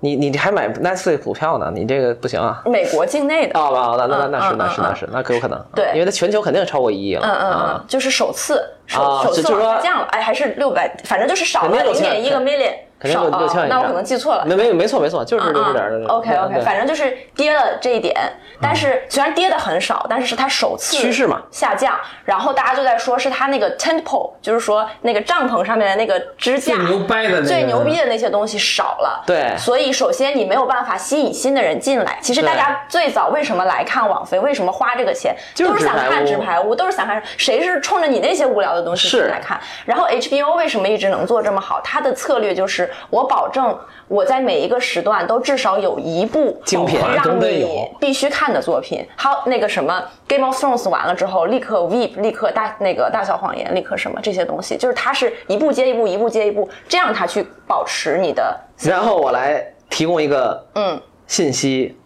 [0.00, 1.70] 你你还买 Netflix 股票呢？
[1.72, 2.62] 你这个不行啊！
[2.66, 5.90] 美国境内的，啊啊，那那那那是那是那是那可有可能，对。
[5.94, 7.80] 因为它全球肯定超过一亿了，嗯嗯啊。
[7.80, 9.48] 嗯，就是首次首啊首次下
[9.80, 13.78] 降了，哎，还是六百，反正就是少了肯定6000零点一个 million，肯定少六六千万以上。
[13.78, 16.06] 啊那我可能记错了，没没没错没错，就是六十点的。
[16.08, 18.14] OK OK，反正就是跌了这一点，
[18.60, 21.94] 但是虽然跌的很少，但是是它首次趋势嘛下降，
[22.24, 32.18] 然后大家就在说是它那个 tent pole，就是说那个帐篷上面的那个支架最牛掰的那个最牛逼的那些东西少了，对所以首先你没有办法吸引新的人进来。
[32.22, 39.60] 其实大家最早为什么来看网飞，为什么花这个钱，就是都是想看纸牌屋纸牌屋，都是想看谁是冲着你那些无聊的东西进来看。
[39.84, 41.80] 然后 HBO 为什么一直能做这么好？
[41.82, 43.76] 它的策略就是我保证
[44.08, 49.06] 我在每一个时段都至少有一部精品让你必须看的作品。
[49.16, 61.96] 好，那个什么 Game of Thrones 完了之后，立刻 Weep 立刻大那个大小谎言，立刻什么这些东西，就是它是一步接一步，一步接一步，这样它去保持你的然后我来提供一个嗯信息，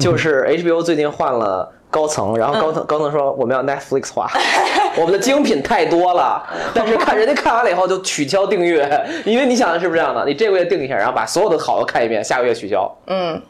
[0.00, 1.72] 就是 HBO 最近换了。
[1.96, 2.86] 高层，然后高层、嗯。
[2.86, 4.30] 高层说我们要 Netflix 化，
[4.98, 6.42] 我们的精品太多了，
[6.74, 8.86] 但是看人家看完了以后就取消订阅，
[9.24, 10.26] 因为你想的是不是这样的？
[10.26, 13.40] 你这个月订一下，然后把所有的好的看一遍，下个月取消，嗯，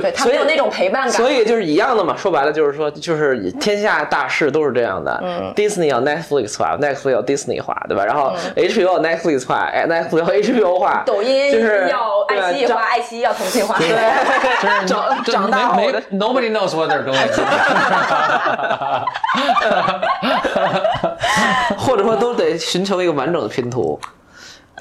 [0.00, 1.10] 就没有那种陪伴感。
[1.10, 5.18] 所以就是一样的嘛，说白了就是说，就是天下大事都是这样的。
[5.22, 8.04] 嗯，Disney 要 Netflix 化，Netflix 要 Disney 化，对吧？
[8.04, 13.76] 然后 HBO 要 Netflix 化，哎，Netflix 要 HBO 化， 嗯抖音就是要爱奇艺对化，爱奇艺要腾讯化。
[13.78, 13.88] 对，
[14.86, 17.16] 就是长长大后的 nobody knows what they're doing
[21.76, 23.98] 或者说都得寻求一个完整的拼图。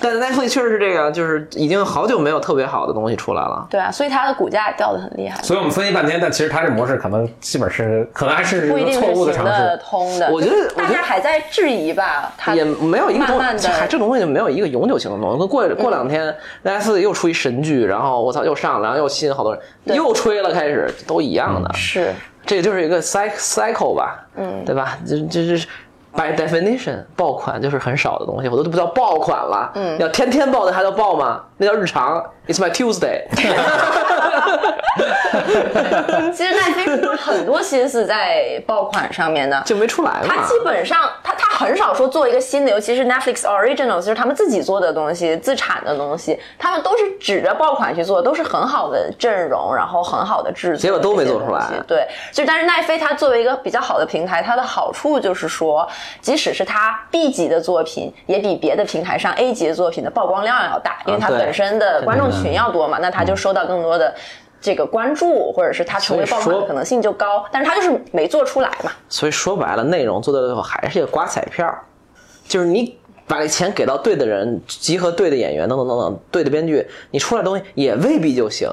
[0.01, 3.67] 但 Netflix 确实是这样，就是已经好久没有特别好的东西出来了。
[3.69, 9.79] 对啊，所以它的股价也掉的很厉害，所以我们分析半天，但其实它这模式可能基本是可能还是不一定错误的尝试。
[9.83, 10.31] 通的。
[10.31, 15.47] 我觉得我觉得大家还在质疑吧，它也没有一个东慢慢的这种东西没有一个永久性的东西。
[15.47, 19.53] 过过两天，Netflix 又出一神剧，然后我操又上了，然后又吸引好多
[19.85, 21.73] 人，又吹了，开始都一样的。
[21.73, 22.13] 是
[22.45, 24.97] 这就是一个 cycle cycle 吧，嗯，对吧？
[25.05, 25.67] 就就是
[26.13, 31.41] by definition 爆款就是很少的东西，我都不叫爆款了，嗯，要天天爆的还叫爆吗？
[31.61, 33.21] 那叫日常，It's my Tuesday。
[36.33, 40.27] 其实奈飞是花很多心思在爆款上面的，就没出来嘛。
[40.27, 55.87] 他基本上，他他很少说做一个新的，尤其是 Netflix Originals，就是他们自己做的东西、自产的东西，他们都是指着爆款去做，都是很好的阵容，然后很好的制作，结果都没做出来对，就但是奈飞它作为一个比较好的平台，它的好处就是说，
[56.21, 64.13] 即使是它 B 级的作品，也比别的平台上 A 级的作品的曝光量要大，因为它对本身的观众群要多嘛，那他就收到更多的。
[64.63, 68.91] 这个关注，或者是他成为爆款的可能性就高，但是他就是没做出来嘛。
[69.09, 71.67] 所以说白了，内容做到最后还是一个刮彩票，
[72.47, 72.95] 就是你
[73.25, 78.69] 把这钱给到对的人，集合对的演员，等等等等，对的编剧，你出来的东西也未必就行。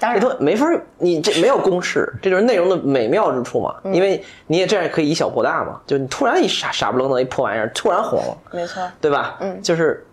[0.00, 0.66] 当然这都没法，
[0.98, 3.72] 你这没有公式，这就是内容的美妙之处嘛。
[3.84, 9.36] 嗯因为你也这样可以以小博大嘛，就你突然一傻傻不愣登一破玩意儿，突然红了，没错，对吧？
[9.38, 10.04] 嗯，就是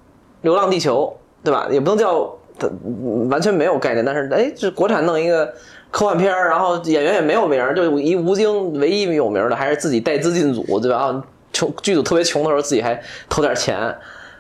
[0.43, 1.05] 《流浪地球》，
[1.43, 1.67] 对吧？
[1.69, 5.51] 也不能叫嗯完全没有概念，但是哎，这国产弄一个
[5.89, 10.97] 科幻片儿，然后演员也没有名儿，就一吴京唯一有名儿的还是自己带资进组，对吧？
[10.97, 13.95] 啊，穷剧组特别穷的时候，自己还投点钱，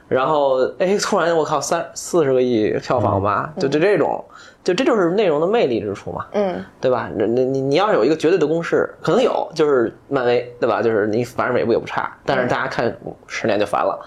[0.07, 4.23] 然后哎，突然我靠，三四十个亿票房吧，就就这种，
[4.63, 6.25] 就这就是内容的魅力之处嘛。
[6.33, 7.09] 嗯，对吧？
[7.17, 10.81] 你你你你要是有一个绝对的公式，可能有，就是漫威，对吧？
[10.81, 12.95] 就是你反正每部也不差，但是大家看
[13.25, 13.99] 十年就烦了。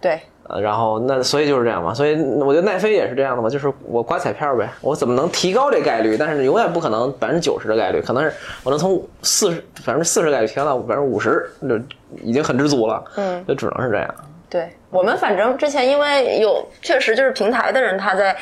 [0.00, 6.16] 对，呃，然后那所以就是这样嘛，所以我觉得奈飞也是这样的嘛，就是我刮彩票呗，我怎么能提高这概率？
[6.16, 8.32] 但是永远不可能百分之九十的概率，可能是
[8.62, 11.78] 我能从四十百分之四十概率提高到百分之五十，就
[12.22, 13.02] 已经很知足了。
[13.16, 14.14] 嗯，就只能是这样。
[14.50, 18.36] 对我们反正之前因为有确实就是平台的人他在。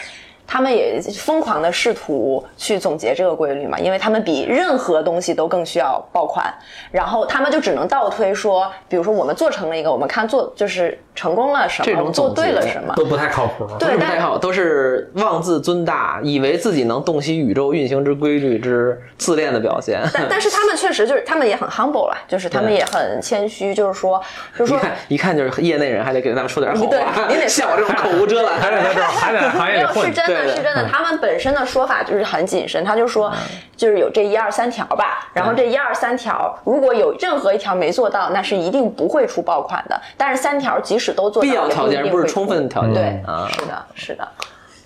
[0.47, 6.53] 他们也疯狂的试图去总结这个规律嘛，因为他们比任何东西都更需要爆款，
[6.91, 13.67] 然后他们就只能倒推说，比如说我们做成了一个，我们看做就是成功了什么，这种我们做对了什么，都不太靠谱。
[13.79, 20.03] 对，但不太好，都是妄自尊大，以为自己能洞悉宇宙运行之规律之自恋的表现。
[20.13, 24.23] 但但是他们确实就是他们也很 humble 啦，就是他们也很谦虚，就是说，
[24.59, 30.13] 就是说，一看一看就是业内人，还得给他们说点好对话你得， 像我这种口无遮拦，还得在这儿，还得行业里混。
[30.37, 30.87] 是真的。
[30.89, 33.33] 他们本身的说法就是很谨慎，他就说，
[33.77, 40.01] 就是有这一二三条吧，然后这一二三条，如果有任何一条没做到，那是一定不会出爆款的。
[40.17, 42.95] 但是三条即使都做到，必要条件不是充分条件。
[42.95, 44.29] 对，啊，是的，是的。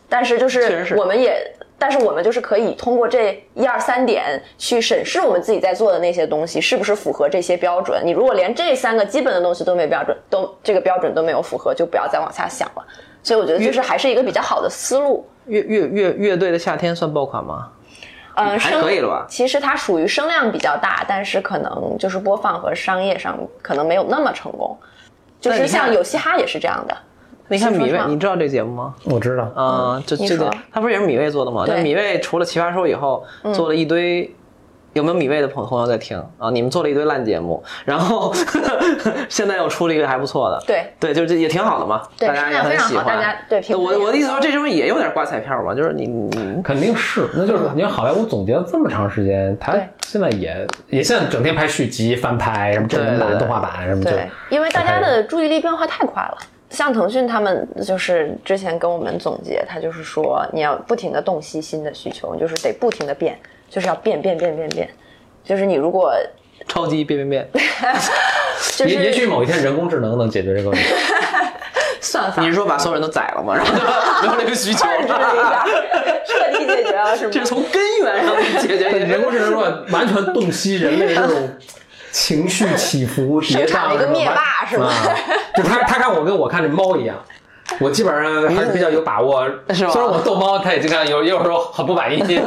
[0.08, 1.36] 但是就是是我们也，
[1.76, 8.00] 但是我们就是可以通过这一二三点去审视我们自己在做的那些东西是不是符合这些标准。
[8.04, 12.86] 你如果连这三个基本的东西都没标准，都这个标准都没有符合，就不要再往下想了。
[13.20, 15.28] 所以我觉得就是还是一个比较好的思路。
[15.46, 17.68] 乐乐乐乐队的夏天算爆款吗？
[18.34, 24.76] 嗯，还声可以了吧其实它属于声量比较大，但是可能就是播放和商业上可能没有那么成功。
[25.40, 26.96] 就是像有嘻哈也是这样的，
[27.48, 28.94] 你看米未，你知道这节目吗？
[29.04, 31.64] 我知道，啊，这这个他不是也是米未做的吗？
[31.64, 33.24] 对那米未除了奇葩说以后，
[33.54, 34.34] 做了一堆。
[34.96, 36.16] 有没有米味的朋朋友在听？
[36.38, 36.50] 啊？
[36.50, 38.32] 你们做了一堆烂节目，然后
[39.28, 40.86] 现在又出了一个还不错的，对。
[40.98, 43.04] 对，就是也挺好的嘛，对大家也很喜欢。
[43.04, 49.76] 质量非常好大家对评我我的意思说，这东西也有点刮彩票嘛，就是你你肯定是，那就是你看好莱坞总结了这么长时间，他
[50.06, 56.38] 现在也也现在整天拍续集、翻拍什么真人版、动画版什么就对，因为大家的注意力变化太快了。
[56.68, 63.38] 像腾讯他们就是之前跟我们总结，他就是说你要不停的洞悉新的需求，就是得不停的变，
[63.70, 64.88] 就是要变变变变变。
[65.44, 66.12] 就是你如果
[66.68, 67.64] 超级变变变，
[68.76, 70.84] 就是也也许某一天人工智能能解决这个问题。
[72.00, 73.54] 算法你是说把所有人都宰了吗？
[73.56, 77.30] 然后就没有这个需求 彻底解决了是吗？
[77.32, 81.56] 这是从根源上解决一个人工智能如果完全洞悉人类这种
[82.12, 85.16] 情绪起伏生跌宕，产了一个灭霸是吗啊
[85.56, 87.16] 就他他看我跟我看这猫一样。
[87.80, 92.18] 我基本上还是比较有把握，是吧虽然我逗猫，它也经常有有时候很不满意，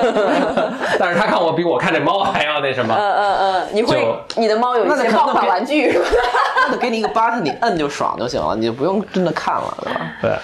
[0.97, 2.93] 但是它看我比我看这猫还要那什么。
[2.95, 6.05] 嗯嗯嗯，你会你的猫有一些爆款玩具是吧？
[6.71, 10.41] 那给你一个 button，你摁就爽就行了，你就不用真的看了，对吧？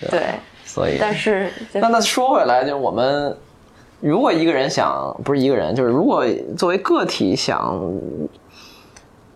[0.00, 0.20] 对，对，
[0.64, 3.36] 所以，但是就那那说回来，就是我们
[4.00, 6.24] 如果一个人想，不是一个人，就是如果
[6.56, 7.78] 作为个体想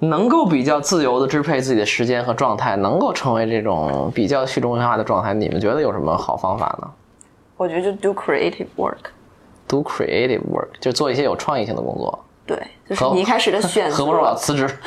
[0.01, 6.89] 能够比较自由的支配自己的时间和状态，能够成为这种比较去中心化的状态，你们觉得有什么好方法呢
[7.57, 9.11] 我觉得就 do creative work。
[9.67, 12.19] ？Do creative work，就做一些有创意性的工作。
[12.47, 12.57] 对，
[12.89, 13.97] 就是你一开始的选择。
[13.97, 14.65] 何不说我要辞职？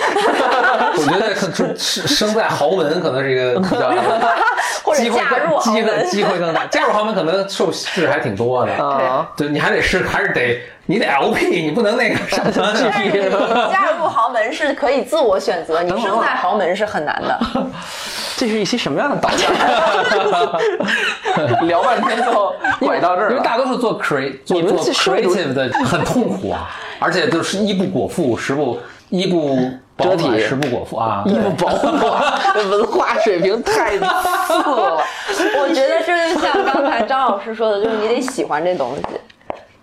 [0.97, 3.91] 我觉得可是生在豪门可能是一个比较
[4.83, 8.73] 或者机会嫁入更机会豪门机会更大，嫁入豪门可能受制还挺多的。
[8.73, 10.59] 啊，对，你还得是还是得
[10.91, 13.11] 你得 LP，你不能那个什么但是你
[13.71, 17.39] 嫁入豪门是可以自我选择，你生在豪门是很难的。
[18.35, 19.49] 这是一期什么样的导向？
[21.65, 23.31] 聊半天最后拐到这儿了。
[23.31, 26.69] 因为大多数做 create 做你们做 creative 的很痛苦啊，
[26.99, 28.77] 而且就是衣不裹腹，食不
[29.09, 29.55] 衣不
[29.95, 31.23] 饱遮体暖，食不果腹啊。
[31.25, 32.33] 衣不保暖，
[32.69, 35.01] 文化水平太次了。
[35.57, 39.03] 我觉得这就像刚才张老师说的，就是你得喜欢这东西。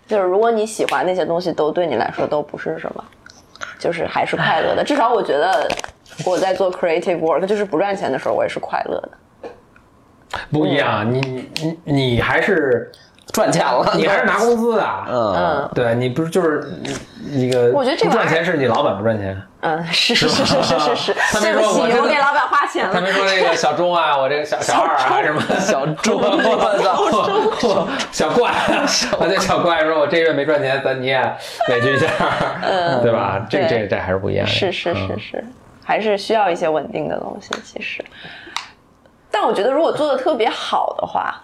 [0.09, 3.05] 就是如果你喜欢那些东西，都对你来说都不是什么，
[3.79, 4.83] 就是还是快乐的。
[4.83, 5.69] 至少我觉得
[6.25, 9.11] 我在做 creative work，就是不赚钱的时候，我也是快乐的。
[10.51, 12.91] 不一样，你你你还是
[13.39, 15.71] 赚钱了，你还是拿工资的，嗯，嗯。
[15.73, 16.69] 对你不是就是
[17.31, 19.41] 那个，我觉得这不赚钱是你老板不赚钱。
[19.61, 22.93] 嗯，是是是是是是是，他没对不起，说我给老板花钱了。
[22.93, 25.41] 他没说那个小钟啊， 我这个小小二啊什么？
[25.61, 26.19] 小钟。
[26.21, 28.53] 我小怪，
[29.21, 31.21] 我对小怪说，我这月没赚钱，咱你也
[31.69, 32.09] 委屈一下，
[33.03, 33.47] 对吧？
[33.49, 33.69] 这对。
[33.69, 34.51] 这这还是不一样的。
[34.51, 35.19] 是是是嗯。
[35.21, 35.45] 是，
[35.85, 37.51] 还是需要一些稳定的东西。
[37.65, 38.05] 其实，
[39.31, 41.35] 但我觉得如果做的特别好的话，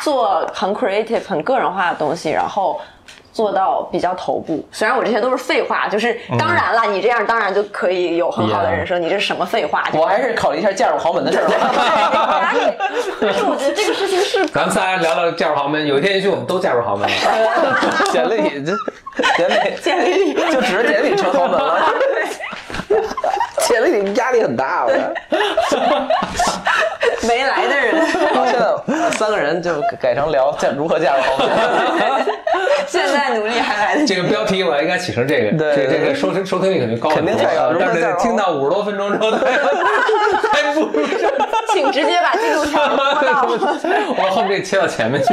[0.00, 2.80] 做很 creative、很个人化的东西，然后。
[3.32, 9.00] 做到比较头部，虽然我这些都是废话，就是当然了，你这样当然就可以有很好的人生。
[9.00, 9.84] 你这是什么废话？
[9.94, 12.50] 我还是考虑一下嫁入豪门的事儿吧。
[12.52, 12.74] 对，
[13.30, 17.78] 但是我觉得这个事情是咱们仨聊聊嫁入豪门，有一天也许我们都嫁入豪门了。
[18.10, 18.76] 简历这
[19.36, 21.80] 简历简历里就指着简历成豪门了。
[23.70, 25.14] 简历里压力很大，我觉得。
[27.28, 28.00] 没来的人，
[28.86, 31.48] 现在三个人就改成聊嫁如何加入豪门。
[32.88, 34.14] 现在努力还来得及。
[34.14, 39.30] 这个标题我应该起成这个，对这这个收听收听率肯定高肯定太高但是如果听到五十多分钟之后，
[40.50, 40.88] 还不。
[41.72, 43.46] 请直接把进度条播到。
[43.46, 45.32] 我后面这切到前面去。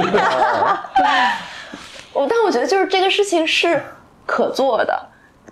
[2.14, 3.82] 我但我觉得就是这个事情是
[4.26, 4.96] 可做的，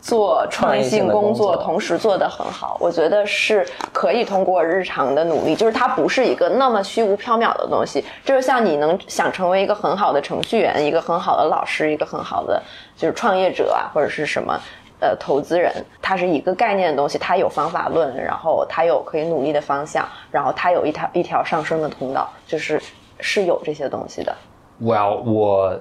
[0.06, 12.62] 做创意性工作同时做得很好，我觉得是可以通过日常的努力，就是它不是一个那么虚无缥缈的东西，就是像你能想成为一个很好的程序员，一个很好的老师，一个很好的
[12.95, 14.56] 就是创业者啊，或者是什么。
[15.01, 22.82] 呃，投资人，它是一个概念的东西，它有方法论，然后它有可以努力的方向，然后它有一条一条上升的通道，就是
[23.20, 24.34] 是有这些东西的。
[24.82, 25.78] Well，我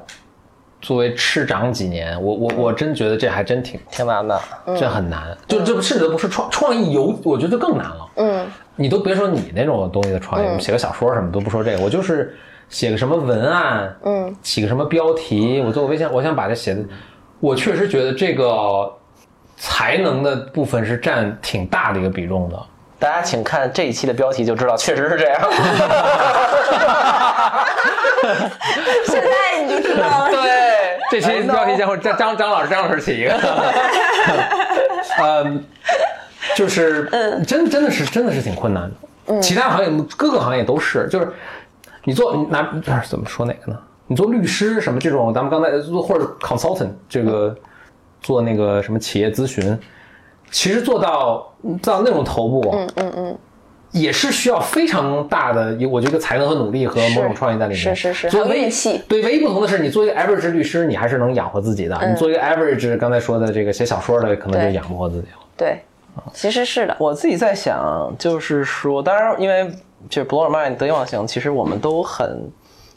[0.84, 4.38] 作为吃长几年，我我我真觉得这还真挺挺难的，
[4.78, 8.06] 这很难，就这甚至都不是创创意游，我觉得就更难了。
[8.16, 12.36] 嗯，你都别说你那种东西的创意，写个小说什么都不说这个，我就是
[12.68, 16.84] 写个什么文案，嗯，起个什么标题，我做个微信，我想把它写的，
[17.40, 18.92] 我确实觉得这个
[19.56, 22.62] 才能的部分是占挺大的一个比重的。
[22.98, 25.40] 大家请看这一期的标题就知道，确实是这样。
[29.04, 30.30] 现在你就知道了。
[30.30, 30.63] 对，
[31.10, 33.32] 这期标题将会张张张老师张老师起一个，
[35.22, 35.64] 嗯，
[36.56, 37.08] 就是
[37.46, 39.40] 真真的是真的是挺困难的。
[39.40, 41.32] 其他行业各个行业都是，就是
[42.04, 42.72] 你做你拿
[43.06, 43.78] 怎么说哪个呢？
[44.06, 47.56] 你做律师什么这种，咱们刚才做或者 consultant 这个
[48.20, 49.78] 做那个什么企业咨询，
[50.50, 53.38] 其实做到到那种头部，嗯嗯嗯。
[53.94, 57.80] 也是需要非常大的，我觉得才能和努力和某种创意在里面。
[57.80, 65.38] 是是是所以唯还有运气对，唯一不同的是，你做一个 average 律师，你还是能养活自己的；你做一个 average 刚才说的这个写小说的，可能就养不活自己了。
[65.56, 65.78] 对，
[66.32, 66.96] 其实是的。
[66.98, 69.70] 我自己在想，就是说，当然，因为
[70.08, 72.50] 就是 blow your mind 得意忘形，其实我们都很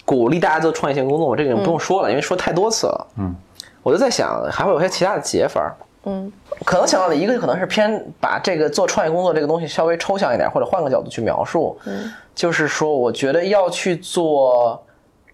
[0.03, 3.07] 鼓励大家做创业性工作，我这个不用说了，因为说太多次了。
[3.19, 3.35] 嗯，
[3.83, 5.71] 我就在想，还会有些其他的解法。
[6.09, 6.31] 嗯，
[6.63, 11.77] 可能想到的一个可能是偏把这个做创业工作这个东西稍微抽象一点，或者换个角度去描述。
[11.85, 14.81] 嗯，就是说，我觉得要去做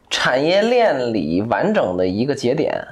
[0.09, 2.85] 产业链里完整的一个节点。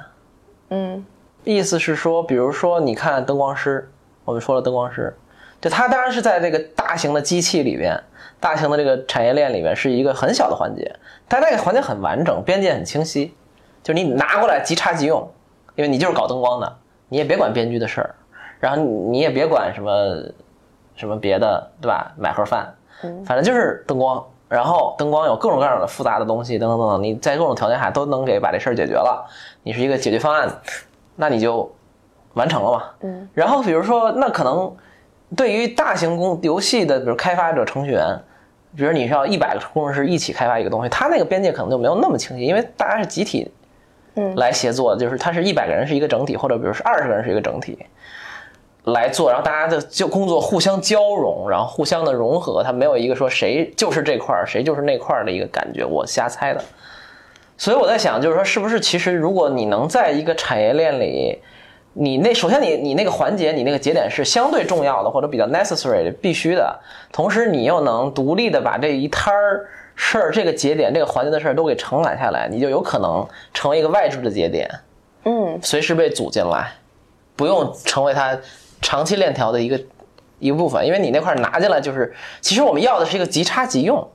[0.70, 1.04] 嗯
[1.44, 3.90] 意思是说，比如说，你看灯光师，
[4.24, 5.12] 我们说了灯光师，
[5.60, 8.00] 就他当然是在这个大型的机器里边，
[8.38, 10.94] 大型的这个产业链里面是一个很小的环节，
[11.26, 13.34] 但那个环节很完整，边界很清晰，
[13.82, 15.28] 就是你拿过来即插即用，
[15.74, 16.76] 因为你就是搞灯光的，
[17.12, 18.14] 你也别管编剧的事儿，
[18.58, 19.92] 然后你你也别管什么
[20.96, 22.10] 什么别的，对吧？
[22.16, 22.74] 买盒饭，
[23.26, 24.24] 反正就是灯光。
[24.48, 29.26] 然后灯光有各种各样的复杂的东西，等等等等，你在各种条件下都能给把这事儿解决了。
[29.62, 30.48] 你是一个解决方案，
[31.14, 31.70] 那你就
[32.32, 32.84] 完成了嘛。
[33.02, 33.28] 嗯。
[33.34, 34.74] 然后比如说，那可能
[35.36, 38.18] 对于大型公游戏的，比如开发者、程序员，
[38.74, 43.50] 比如你是要一百个工程师一起开发一个东西，他那个边界可能就没有那么清晰，因为大家是集体
[44.14, 47.78] 嗯来协作，就是他是一百个人是一个整体，或者比如是二十个人是一个整体
[48.84, 56.62] 来做，然后大家的就工作互相交融，然后互相的融合，他没有一个说谁就是这块儿，谁就是那块儿的一个感觉，我瞎猜的。
[57.56, 61.38] 所以我在想，就是说，是不是其实如果你能在一个产业链里，
[61.92, 66.76] 你那首先你你那个环节，你那个节点是相对重要的，或者比较 necessary 必须的，
[67.12, 74.70] 同时你又能独立的把这一摊儿事儿、这个节点、这个环节的事儿都给承揽下来，你就有可能成为一个外置的节点，
[75.24, 76.72] 嗯随时被组进来，
[77.36, 78.38] 不用成为它
[78.80, 79.80] 长期链条的一个
[80.38, 84.08] 一个部分，因为你那块儿拿进来就是，其实我们要的是一个即插即用。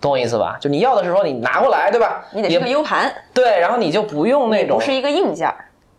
[0.00, 0.58] 懂我意思吧？
[0.60, 2.26] 就你要的是说你拿过来，对吧？
[2.32, 5.48] 你得是也个 U 盘，对，然后你就不用那种不是一个硬件。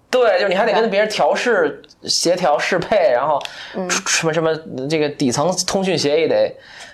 [0.10, 3.42] 对，就是你还得跟别人调试、协调、适配，然后
[3.76, 4.54] 嗯什么什么
[4.90, 6.54] 这个底层通讯协议得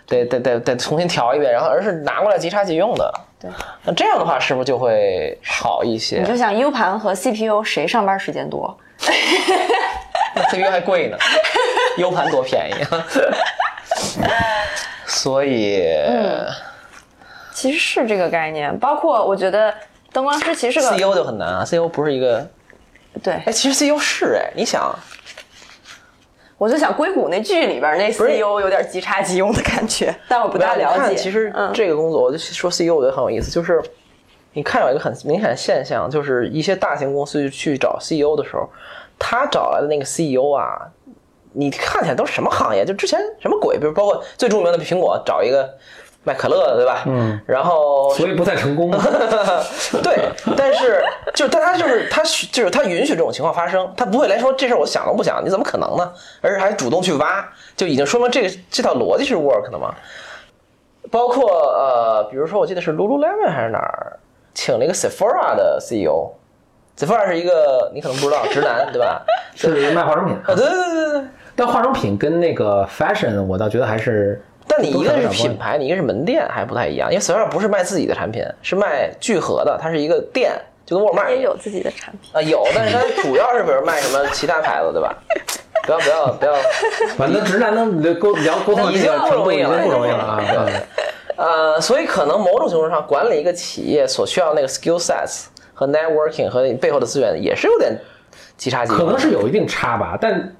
[0.10, 3.50] 得得得得重新调一遍，然后而是拿过来即插即用的，对，
[3.84, 8.76] 那这样的话是不是就会好一些你就想 U 盘和 CPU 谁上班时间多？
[10.36, 11.18] 那 CPU 还贵呢
[11.98, 13.06] ，U 盘多便宜啊！
[15.06, 15.84] 所以，
[17.52, 19.74] 其实是这个概念，包括我觉得
[20.14, 22.48] 灯光师其实是个 CEO 就很难啊，CEO 不是一个，
[23.24, 24.98] 对哎，，其实 CEO 是哎，你想，
[26.60, 31.16] 我就想硅谷那剧里边那 CEO 有点即插即用的感觉，但我不大了解。
[31.16, 33.82] 其实嗯这个工作，我就说 CEO 我觉得很有意思，就是
[34.54, 38.70] 你看有一个很明显的现象，就是一些大型公司去找 CEO 的时候，
[39.18, 40.78] 他找来的那个 CEO 啊，
[41.54, 42.84] 你看起来都是什么行业？
[42.84, 43.78] 就之前什么鬼？
[43.80, 45.74] 比如包括最著名的苹果找一个
[46.24, 47.04] 卖可乐的，对吧？
[47.06, 48.92] 嗯，然后所以不太成功。
[50.04, 52.22] 对，但是就是，但他就是他
[52.52, 56.12] 就是他允许这种情况发生，他不会来说这事儿我想都不想，你怎么可能呢？
[56.42, 59.94] 而是还主动去挖，就已经说明这个这套逻辑是 work 的嘛。
[61.10, 64.20] 包括呃，比如说我记得是 Lululemon 还是哪儿，
[64.54, 66.32] 请了一个 Sephora 的 CEO。
[66.98, 69.26] Sephora 是一个你可能不知道直男对吧？
[69.56, 71.24] 是卖化妆品啊，对对对对对。
[71.56, 77.12] 但化妆品跟那个 fashion，我倒觉得还是，但你一个是品牌，你一个是门店，还不太一样。
[77.12, 80.54] 因为 Sephora 不是卖自己的产品，是卖聚合的，它是一个店，
[80.86, 82.30] 就跟沃尔玛也有自己的产品。
[82.34, 85.14] 啊，有，但是它主要是比如卖什么其他牌子，对吧？
[85.84, 86.54] 不要不要不要，
[87.18, 90.40] 反正直男能沟聊沟通这个程度已经不容易了啊。
[90.40, 90.82] 嗯
[91.40, 97.98] 呃，所以可能某种程度上，管理一个企业所需要那个 skill sets 和 networking 和背后的资源，也是有点
[98.58, 99.00] 即插即用。
[99.00, 100.54] 可能是有一定差吧，但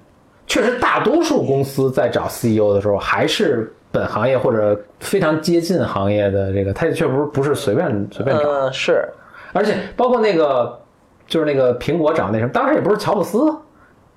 [0.48, 9.08] 确实大多数公司在找 CEO 的时候，还是本行业或者非常接近行业的这个，他也确不是不是随便随便找，嗯，是
[9.54, 10.80] 而且包括那个
[11.28, 13.52] 就是那个苹果找那什么，当时也不是乔布斯，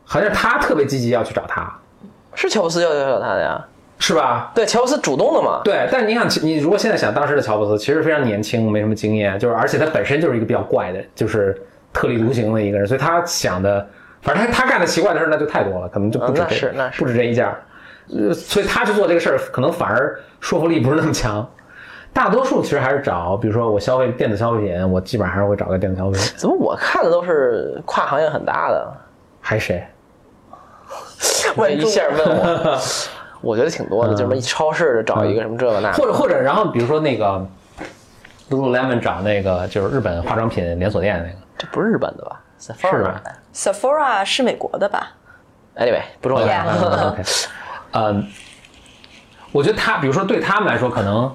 [0.04, 1.72] 好像是他特别积极要去找他，
[2.34, 3.64] 是乔布斯要要找他的呀？
[3.98, 4.50] 是吧？
[4.52, 5.60] 对，乔布斯主动的嘛。
[5.62, 11.56] 对，但你想，你如果现在想当时的乔布斯，其实非常年轻，没什么经验，就是而且他本身就是一个比较怪的，就是
[11.92, 13.86] 特立独行的一个人，所以他想的，
[14.20, 17.62] 反正他他干的奇怪的事那就太多了，可能就不止嗯那这、是那是不止这一件儿，
[18.16, 21.48] 呃，所以他去做这个事儿，可能反而说服力不是那么强。
[22.12, 28.92] 大多数其实还是找，比如说我消费电子消费品，我基本上还是会找个电子消费品，怎么我看的都是跨行业很大的？
[29.40, 29.82] 还谁？
[31.56, 32.80] 这一下问我，
[33.40, 37.46] 我觉得挺多的，就什么超市找一个什么这个那个，或者或者，然后比如说那个
[38.50, 42.38] Lululemon 找那个就是日本化妆品连锁店那个，这不是日本的吧？
[42.58, 43.22] 是是吧
[43.54, 45.12] Sephora 是美国的吧
[45.76, 46.46] ？？Anyway，不重要。
[47.92, 48.26] 嗯，
[49.52, 51.32] 我觉得他，比如说对他们来说，可能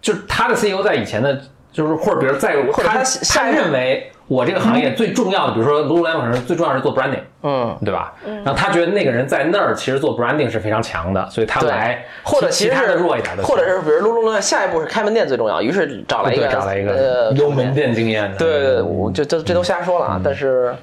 [0.00, 1.40] 就是他的 CEO 在以前的，
[1.72, 8.12] 就是或者比如在他他他认为我这个行业最重要的，比如说 Lululemon 可能最重要的是做 branding，嗯，对吧？
[8.44, 20.20] 然后他觉得那个人在那儿其实做 branding 是非常强的，所以他来，或者其他的弱一点的，或者是比如噜噜噜，下一步是开门店最重要，于是找了一个对找了一呃个有门店经验的，对对对，我就这这都瞎说了啊。
[20.22, 20.74] 但是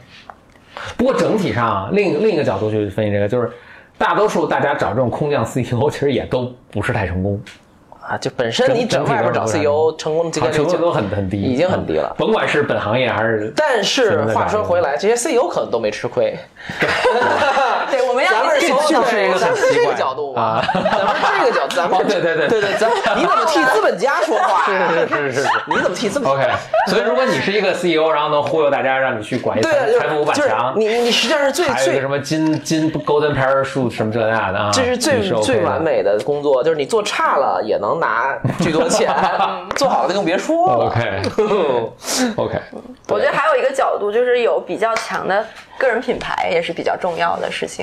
[0.98, 3.50] 不过整体上啊，另另一个角度去分析这个，就是
[3.98, 7.40] 大多数大家找这种空降 CEO， 其实也都不是太成功。
[8.08, 12.14] 啊，就本身你整整外边找 CEO 成功的几率成功都很很低，已经很低了。
[12.18, 16.38] 甭管是本行业还是，但是话说回来，这些 CEO 可能都没吃亏。
[17.92, 25.08] 对，我们要咱们是从就是这个奇怪角度嘛啊，咱们是这个角度，咱们哦对对对对对，咱你怎么替资本家说话是？
[25.08, 26.44] 是是是是 你怎么替资本 OK。
[26.90, 35.82] 所以如果你是一个 CEO，然后能忽悠大家让你去管一财财富五百就是强，你你实际上是最最还有个什么金金 Golden Parachute 什么这那的啊，这是最最完。
[35.82, 39.14] 美的工作，就是你做差了也能拿巨多钱，
[39.76, 40.86] 做好了就更别说了。
[40.86, 41.22] OK
[42.38, 42.60] OK，
[43.10, 45.46] 我觉得还有一个角度就是有比较强的
[45.78, 47.75] 个人品牌也是比较重要的事情。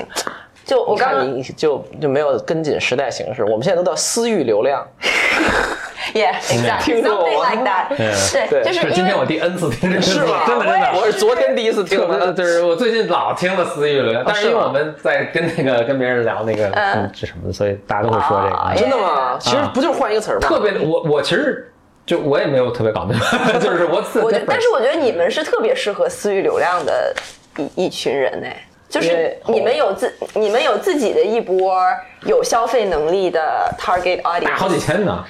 [0.65, 4.85] 就我我刚刚看你就就没有跟紧时代形势，我们现在都叫私域流量。
[6.13, 7.87] Yeah, exactly 听过 something 吗 like that。
[7.97, 10.43] 对对，就是是今天我第 N 次听这个是吗？
[10.45, 10.91] 真的真的。
[10.93, 12.31] 我是昨天第一次听的。
[12.33, 18.79] 就是我最近老听了私域流量，但是因为我们在跟那个跟别人聊那个嗯是什么的，所以大家都会说这哦个。
[18.79, 19.37] 真的吗？
[19.39, 20.47] 其实不就是换一个词儿吗？
[20.47, 21.71] 特别，我我其实
[22.05, 27.15] 就我也没有特别搞明白， 就是我我觉得，但是我觉得你们是特别适合私域流量的
[27.57, 28.47] 一一群人呢。
[28.93, 31.81] 就是你们有自你们有自己的一波
[32.25, 35.25] 有消费能力的 target 大好几 audience，好几千呢。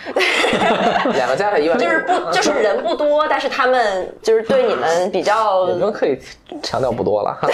[1.15, 6.19] 两个加起来一万，就是不就是人不多，但是他们就是对你们比较你们可以
[6.61, 7.39] 强调不多了。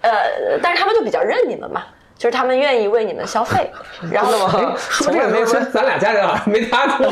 [0.00, 0.10] 呃，
[0.62, 1.84] 但是他们就比较认你们嘛，
[2.18, 3.70] 就是他们愿意为你们消费，
[4.12, 4.76] 然后真的吗？
[4.76, 7.10] 说这个没说，咱俩加起来好像没他多。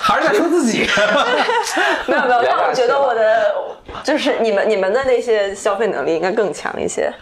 [0.00, 0.88] 还是在说自己。
[2.06, 3.54] 没有没有，但我觉得我的
[4.02, 7.12] 就是你们你们的那些消费能力应该更强一些。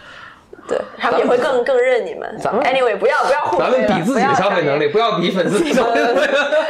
[0.67, 2.37] 对他们也会更更认你们。
[2.41, 6.27] 咱们 anyway 不要不要互咱们比自己的消费能力，不要比粉丝 的消费能力。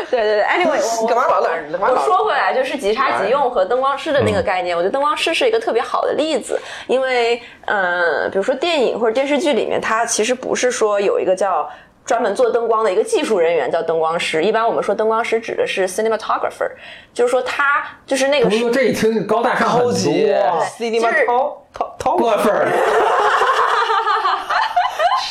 [0.10, 11.70] 对对对，anyway，我我干嘛老在干嘛我说回来，就是即插即用和灯光师的那个概念，我觉得灯光师是一个特别好的例子，因为呃，比如说电影或者电视剧里面，它其实不是说有一个叫。
[12.04, 16.68] 专门做灯光的一个技术人员叫灯光师，一般我们说灯光师指的是 cinematographer，
[17.14, 19.92] 就是说他就是那个是不过这一听高大上很多。
[19.92, 21.26] ，CD 吗就是？
[21.28, 22.68] 掏掏掏过分儿，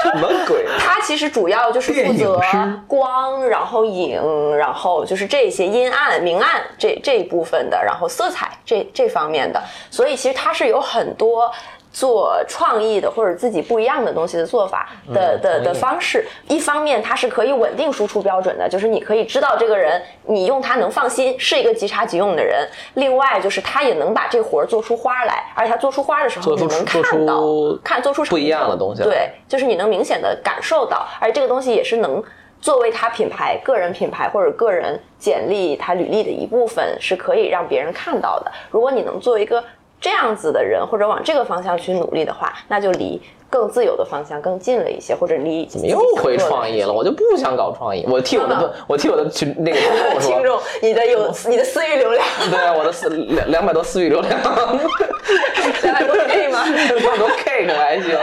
[0.03, 0.67] 什么鬼？
[0.79, 2.41] 它其实主要就是负责
[2.87, 4.21] 光，然后影，
[4.57, 11.51] 然后就是这些阴暗、明暗这这一部分的，然后色彩这这方面的，所以其实它是有很多。
[11.93, 22.67] 做创意的或者自己不一样的东西的做法的的的方式，一方面它是可以稳定输出标准的，就是你可以知道这个人，你用他能放心，是一个即插即用的人。
[22.95, 32.23] 另外就是他也能把这活儿做出花来，而且他做出花的时候，你能看到出看做出不一样的东西对，就是你能明显的感受到，而且这个东西也是能
[32.61, 38.53] 作为他品牌、个人品牌或者个人简历、他履历的一部分，是可以让别人看到的。
[38.71, 39.65] 如果你能做一个
[40.01, 43.21] 这样子的人，或者往这个方向去努力的话，那就离
[43.51, 48.07] 更自由的方向更近了一些，或者离怎么又回创意了，我就不想搞创意。
[48.09, 54.41] 我替我的我替我的群那个 听众说，听众，你的有你的私域流量， 对啊，我的私两两百多私域流量，
[55.83, 56.65] 两百多 K 吗？
[56.65, 58.17] 两百多 K 可还行，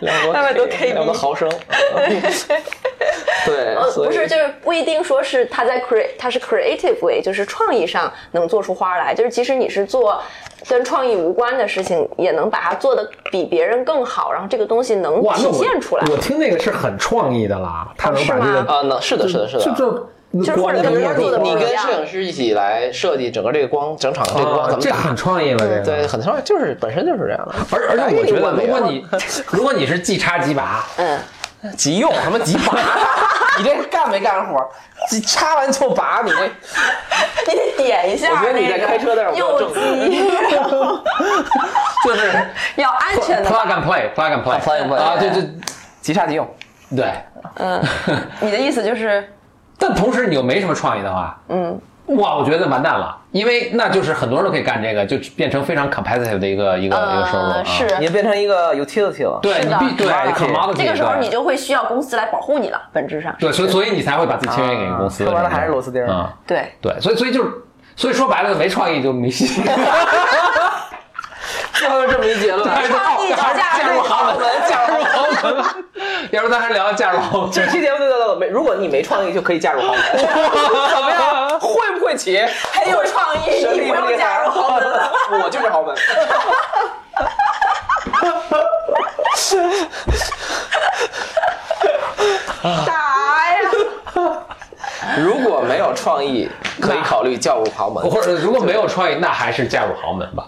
[0.00, 1.50] 两200多 KB 两百多毫升。
[3.44, 10.20] 对，不是，就是不一定说是他在 create，他是 creative way，就是创意上能做出花来，就是即使你是做
[10.68, 16.04] 跟创意无关的事情，也能把它做的比别人更好，然后这个东西能体现出来。
[16.10, 19.64] 我听那个是很创意的啦，他能把这个啊，能是的，是的，是的。
[19.64, 20.08] 就就
[20.44, 24.90] 就是或者跟别人做的你跟不一样摄影师一起来设计整个这个光，整场这个光啊怎么打？
[24.90, 27.54] 这很创意了，这个对，很创意，就是本身就是这样的。
[27.70, 29.06] 而而且我觉得，如果你
[29.52, 31.18] 如果你是即插即拔，嗯，
[31.76, 32.76] 急用什么急拔？
[33.58, 34.68] 你这干没干活？
[35.08, 36.30] 急插完就拔，你
[37.46, 39.72] 这你得点一下我觉得你在开车的时候要正
[42.04, 42.46] 就是
[42.76, 43.66] 要安全的 plug。
[43.68, 45.48] and play，plug and play，plug and play 啊，对对
[46.00, 46.48] 急插急用。
[46.94, 47.12] 对。
[47.56, 47.82] 嗯，
[48.40, 49.32] 你的意思就是，
[49.78, 59.40] 但同时你又没什么创意的话，嗯，哇，我觉得完蛋了，因为那就是很多人都可以干这个，就变成非常 competitive 的一个一个一个收入是你变成一个 utility 了。
[59.42, 65.24] 对你是的必对 commodity commodity，这个时候你就会需要公司来保护你了，本质上对，所以所以你才会把自己签约给公司。
[65.24, 66.72] 说白了还是螺丝钉嗯，对。
[66.80, 67.50] 对，所以所以就是，
[67.96, 69.62] 所以说白了没创意就没戏。
[71.72, 74.38] 最后这么一结论，还是创意还是加嫁入豪门，
[74.68, 75.64] 嫁入豪门。
[76.32, 77.50] 要不咱还聊嫁入豪门？
[77.52, 80.26] 这期节目就叫做没，如果你没创意，就可以嫁入豪门， 怎
[81.02, 81.45] 么样？
[82.06, 82.40] 会不起？
[82.72, 85.10] 很有创意，你不用厉不厉害加入豪门了。
[85.42, 85.96] 我就是豪门。
[92.62, 92.92] 啥
[93.50, 93.58] 呀？
[95.18, 96.48] 如果没有创意，
[96.80, 98.08] 可以考虑嫁入豪门。
[98.08, 100.46] 或者如果没有创意，那还是嫁入豪门吧。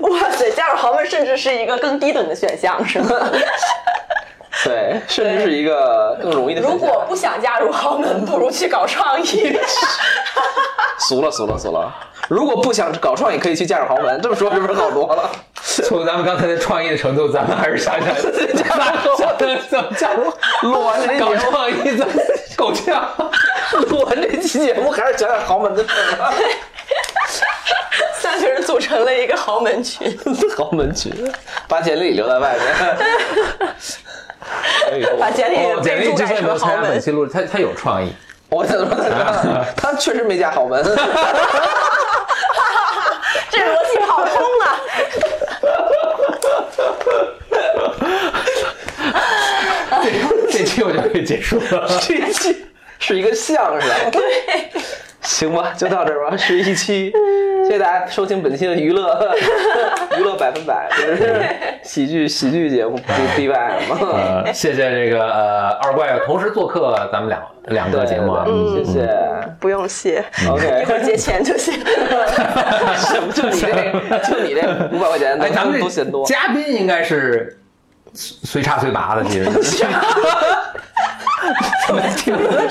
[0.00, 3.10] 哇塞，嫁入豪门甚至是一个更低等的选项，是吗？
[4.64, 6.78] 对，甚至是一个更容易的选项。
[6.78, 9.58] 如果不想嫁入豪门，不如去搞创意。
[11.08, 11.92] 俗了俗了俗了，
[12.28, 14.20] 如果不想搞创意，可以去嫁入豪门。
[14.22, 15.30] 这么说是不是好多了？
[15.64, 18.14] 从咱们刚才的创意的程度，咱们还是想想
[18.54, 22.12] 嫁入豪门怎么嫁入录完这期搞节目，创意怎么
[22.56, 23.12] 够呛。
[23.88, 26.32] 录完这期节目，还是讲讲豪门的事儿吧。
[28.20, 30.16] 三个人组成了一个豪门群。
[30.56, 31.12] 豪门群，
[31.66, 32.62] 把简历留在外面。
[35.18, 38.12] 把简历哦，简历之所以没有参加本，期录制，他他有创意。
[38.48, 40.82] 我怎么说他 他确实没加好门。
[43.50, 44.80] 这逻辑跑通了。
[50.02, 50.10] 这
[50.58, 51.88] 这期我就可以结束了。
[52.00, 52.66] 这一期
[52.98, 54.10] 是一个相声。
[54.10, 54.22] 对，
[55.24, 57.12] 行吧，就到这儿吧， 十一期，
[57.64, 59.34] 谢谢大家收听本期的娱乐
[60.18, 61.44] 娱乐百分百，就是
[61.82, 63.02] 喜剧喜剧节目 B
[63.36, 63.98] B Y 嘛。
[64.00, 68.46] 呃，谢谢这个呃二怪同时做客咱们两两个节目啊。
[68.74, 69.08] 谢谢。
[69.60, 71.72] 不用谢，一 OK，会儿结钱就行。
[72.96, 73.32] 什么？
[73.32, 74.60] 就你这个，就你这
[74.92, 76.26] 五百块钱，哎，咱们都嫌多。
[76.26, 77.56] 嘉宾应该是
[78.14, 79.44] 随插随拔的，其实。
[81.86, 82.68] 怎么听着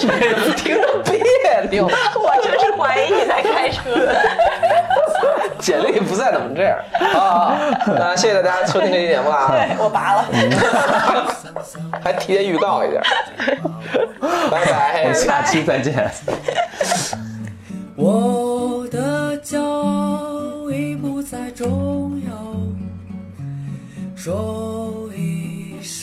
[0.56, 1.22] 听着别
[1.70, 1.92] 扭，我
[2.42, 3.82] 真是怀疑你在开车。
[5.60, 6.76] 简历不在怎么这样
[7.14, 7.56] 啊！
[7.86, 10.26] 那谢谢大家收听这期节目啊，对我拔了。
[12.04, 13.02] 还提前预告一下，
[14.50, 15.14] 拜拜。
[15.14, 16.12] 下期再见。
[17.96, 22.34] 我的骄傲已不再重要，
[24.16, 25.03] 说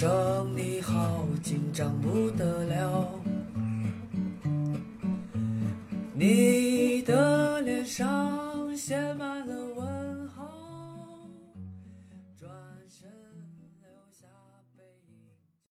[0.01, 3.06] 生你好紧张不得了，
[6.14, 9.69] 你的脸上写满了。